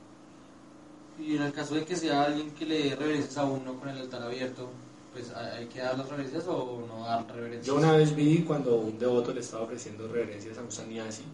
[1.18, 3.88] Y en el caso de que sea alguien que le dé reverencias a uno con
[3.88, 4.70] el altar abierto,
[5.12, 7.66] pues hay que dar las reverencias o no dar reverencias.
[7.66, 11.24] Yo una vez vi cuando un devoto le estaba ofreciendo reverencias a un sannyasi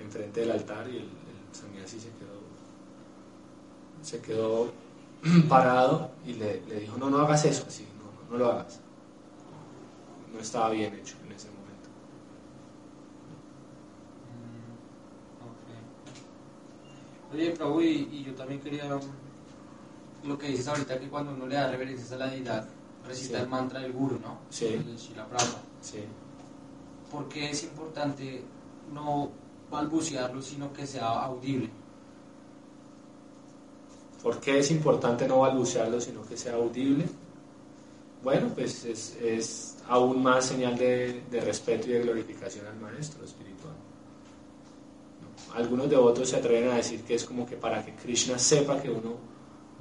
[0.00, 1.08] enfrente del altar y el, el
[1.52, 2.40] sannyasi se quedó,
[4.02, 4.72] se quedó
[5.48, 8.80] parado y le, le dijo, no, no hagas eso así, no, no, no lo hagas.
[10.32, 11.88] No estaba bien hecho en ese momento.
[17.32, 17.34] Mm.
[17.34, 18.84] Oye, Prabhu, y, y yo también quería
[20.24, 22.66] lo que dices ahorita, que cuando uno le da reverencias a la deidad,
[23.06, 23.42] recita Sí.
[23.44, 24.38] el mantra del guru, ¿no?
[24.50, 24.66] Sí.
[24.66, 25.26] El Shila.
[25.80, 26.04] Sí.
[27.10, 28.42] ¿Por qué es importante
[28.92, 29.30] no
[29.70, 31.70] balbucearlo, sino que sea audible?
[34.22, 37.04] ¿Por qué es importante no balbucearlo, sino que sea audible?
[38.22, 43.22] Bueno, pues es, es aún más señal de, de respeto y de glorificación al maestro
[43.22, 43.74] espiritual.
[45.20, 45.54] ¿no?
[45.54, 48.88] Algunos devotos se atreven a decir que es como que para que Krishna sepa que
[48.90, 49.16] uno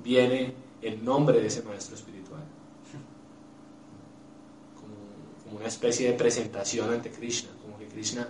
[0.04, 2.44] viene en nombre de ese maestro espiritual.
[5.54, 8.28] Como, una especie de presentación ante Krishna, como que Krishna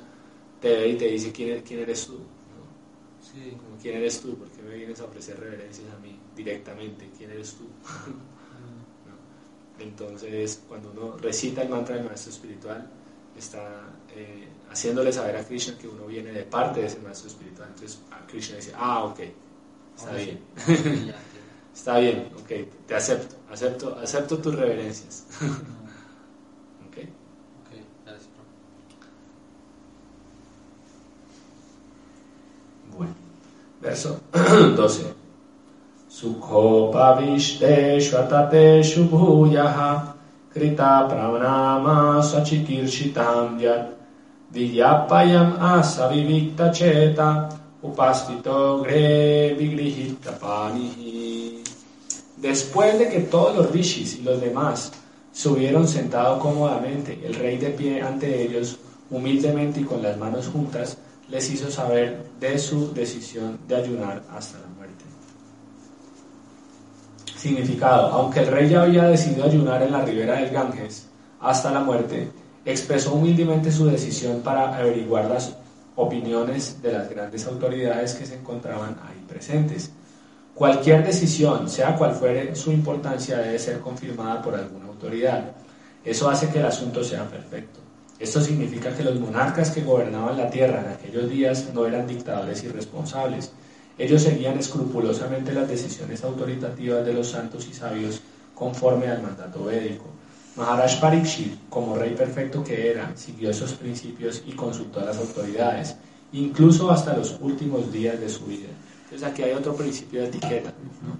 [0.60, 2.14] te ve y te dice quién, quién eres tú.
[2.14, 3.22] ¿no?
[3.22, 3.52] Sí.
[3.52, 4.36] Como, ¿Quién eres tú?
[4.36, 7.10] ¿Por qué me vienes a ofrecer reverencias a mí directamente?
[7.18, 7.64] ¿Quién eres tú?
[9.08, 9.84] ¿No?
[9.84, 12.90] Entonces, cuando uno recita el mantra del maestro espiritual,
[13.38, 13.84] está
[14.16, 17.70] eh, haciéndole saber a Krishna que uno viene de parte de ese maestro espiritual.
[17.74, 19.20] Entonces, a Krishna dice, ah, ok,
[19.96, 21.12] está Ahora bien, sí,
[21.74, 22.52] está bien, ok,
[22.88, 25.26] te acepto, acepto, acepto tus reverencias.
[26.88, 26.98] ok.
[26.98, 27.72] Ok,
[28.06, 28.50] gracias, Prabhu.
[32.98, 33.16] Bueno,
[33.84, 35.14] verso 12.
[36.10, 40.14] Sukhopavishteshu atateshu bhuyaha
[40.54, 43.90] krita pranama sachikirchitam yat
[44.54, 47.50] vidyapayam asa vivikta cheta
[47.84, 51.64] upastito gre vigrihita panihi.
[52.38, 54.92] Después de que todos los rishis y los demás
[55.32, 58.78] se hubieron sentado cómodamente, el rey de pie ante ellos
[59.14, 60.98] Humildemente y con las manos juntas,
[61.34, 65.04] les hizo saber de su decisión de ayunar hasta la muerte.
[67.36, 68.08] Significado.
[68.10, 71.08] Aunque el rey ya había decidido ayunar en la ribera del Ganges
[71.40, 72.30] hasta la muerte,
[72.64, 75.56] expresó humildemente su decisión para averiguar las
[75.96, 79.92] opiniones de las grandes autoridades que se encontraban ahí presentes.
[80.54, 85.52] Cualquier decisión, sea cual fuere su importancia, debe ser confirmada por alguna autoridad.
[86.06, 87.83] Eso hace que el asunto sea perfecto.
[88.24, 92.64] Esto significa que los monarcas que gobernaban la tierra en aquellos días no eran dictadores
[92.64, 93.52] irresponsables.
[93.98, 98.22] Ellos seguían escrupulosamente las decisiones autoritativas de los santos y sabios
[98.56, 100.06] conforme al mandato védico.
[100.56, 105.98] Maharaj Parikshit, como rey perfecto que era, siguió esos principios y consultó a las autoridades,
[106.32, 108.70] incluso hasta los últimos días de su vida.
[109.04, 111.18] Entonces aquí hay otro principio de etiqueta, ¿no?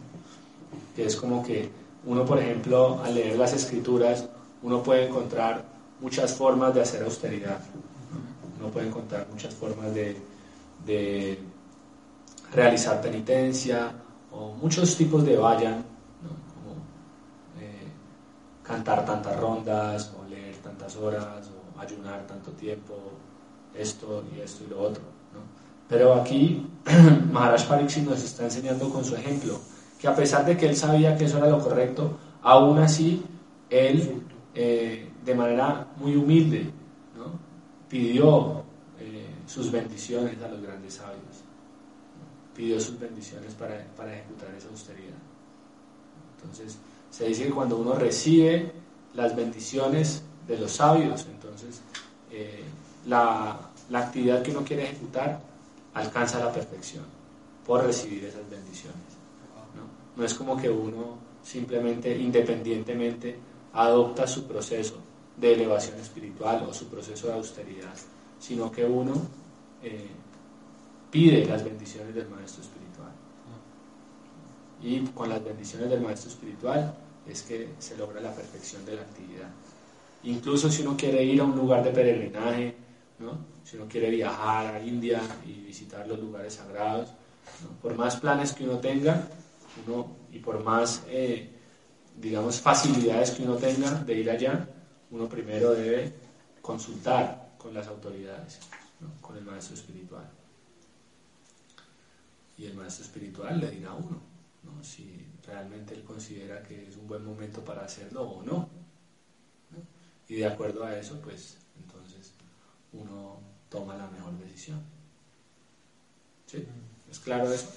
[0.96, 1.70] que es como que
[2.06, 4.26] uno, por ejemplo, al leer las escrituras,
[4.62, 5.73] uno puede encontrar
[6.04, 7.60] muchas formas de hacer austeridad,
[8.60, 8.70] ¿no?
[8.70, 10.16] puede encontrar muchas formas de,
[10.86, 11.40] de
[12.54, 13.92] realizar penitencia
[14.32, 15.94] o muchos tipos de vayan
[18.64, 22.96] cantar tantas rondas, o leer tantas horas, o ayunar tanto tiempo,
[23.76, 25.04] esto y esto y lo otro.
[25.34, 25.42] ¿no?
[25.90, 26.66] Pero aquí
[27.32, 29.60] Maharaj Pariksit nos está enseñando con su ejemplo
[30.00, 33.24] que a pesar de que él sabía que eso era lo correcto, aún así
[33.70, 34.24] él
[34.56, 36.72] eh, de manera muy humilde
[37.90, 38.64] pidió
[39.00, 41.44] eh, sus bendiciones a los grandes sabios,
[42.56, 45.20] pidió sus bendiciones para, para ejecutar esa austeridad.
[46.38, 46.78] Entonces,
[47.12, 48.72] se dice que cuando uno recibe
[49.14, 51.82] las bendiciones de los sabios, entonces
[52.32, 52.64] eh,
[53.06, 53.60] la,
[53.92, 55.40] la, actividad que uno quiere ejecutar
[55.94, 57.06] alcanza la perfección
[57.64, 58.98] por recibir esas bendiciones.
[60.18, 63.38] no es como que uno simplemente, independientemente,
[63.74, 67.94] adopta su proceso de elevación espiritual o su proceso de austeridad,
[68.40, 69.14] sino que uno
[69.82, 70.08] eh,
[71.10, 73.12] pide las bendiciones del Maestro Espiritual.
[74.82, 76.94] Y con las bendiciones del Maestro Espiritual
[77.28, 79.50] es que se logra la perfección de la actividad.
[80.24, 82.76] Incluso si uno quiere ir a un lugar de peregrinaje,
[83.20, 83.38] ¿no?
[83.64, 87.10] si uno quiere viajar a India y visitar los lugares sagrados,
[87.82, 89.28] por más planes que uno tenga
[89.86, 91.50] uno, y por más, eh,
[92.18, 94.68] digamos, facilidades que uno tenga de ir allá,
[95.14, 96.12] uno primero debe
[96.62, 98.60] consultar con las autoridades,
[99.22, 100.28] con el maestro espiritual.
[102.58, 104.20] Y el maestro espiritual le dirá a uno,
[104.64, 104.84] ¿no?
[104.84, 108.68] si realmente él considera que es un buen momento para hacerlo o no.
[110.28, 112.32] Y de acuerdo a eso, pues entonces
[112.92, 113.40] uno
[113.70, 114.82] toma la mejor decisión.
[116.48, 116.66] ¿Sí?
[117.12, 117.70] ¿Es claro eso?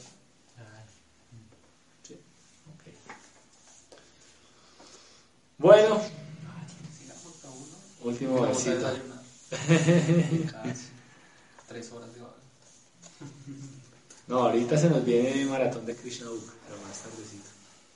[2.03, 2.15] Sí.
[2.15, 2.95] Ok.
[5.59, 6.01] Bueno.
[8.07, 8.87] Último besito.
[11.67, 12.21] Tres horas de
[14.29, 17.49] No, ahorita se nos viene el maratón de Krishna Book, pero más tardecito.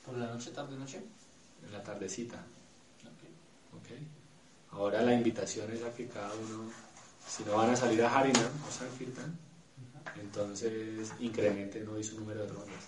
[0.05, 1.01] ¿Por la noche, tarde, noche?
[1.65, 2.43] En la tardecita.
[3.81, 4.05] Okay.
[4.71, 6.69] Ahora la invitación es a que cada uno,
[7.25, 9.39] si no van a salir a Harinam o Sankirtan,
[10.19, 12.83] entonces incrementen hoy su número de rondas.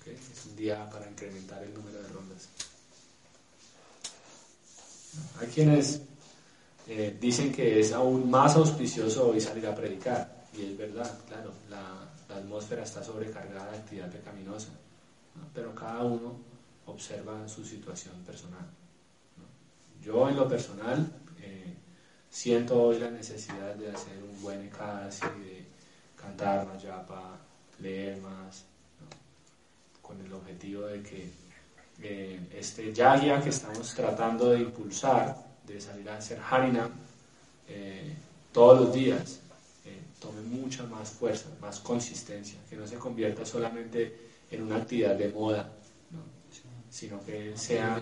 [0.00, 0.14] Okay.
[0.14, 2.48] Es un día para incrementar el número de rondas.
[5.40, 6.02] Hay quienes
[6.86, 11.52] eh, dicen que es aún más auspicioso hoy salir a predicar, y es verdad, claro,
[11.68, 14.68] la, la atmósfera está sobrecargada de actividad pecaminosa
[15.54, 16.36] pero cada uno
[16.86, 18.66] observa su situación personal.
[20.02, 21.10] Yo en lo personal
[21.40, 21.74] eh,
[22.30, 25.66] siento hoy la necesidad de hacer un buen ekadasi, de
[26.14, 27.38] cantar más yapa,
[27.80, 28.64] leer más,
[30.00, 31.30] con el objetivo de que
[32.02, 35.36] eh, este yagya que estamos tratando de impulsar,
[35.66, 36.90] de salir a hacer harinam
[37.68, 38.14] eh,
[38.52, 39.40] todos los días,
[40.18, 44.16] tome mucha más fuerza, más consistencia, que no se convierta solamente
[44.50, 45.70] en una actividad de moda,
[46.90, 48.00] sino que sea,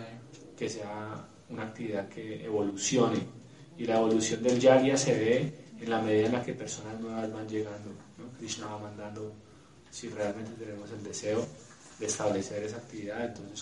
[0.57, 3.19] que sea una actividad que evolucione.
[3.77, 7.33] Y la evolución del yagya se ve en la medida en la que personas nuevas
[7.33, 7.91] van llegando.
[8.39, 9.33] Krishna va mandando,
[9.91, 11.45] si realmente tenemos el deseo
[11.99, 13.53] de establecer esa actividad, entonces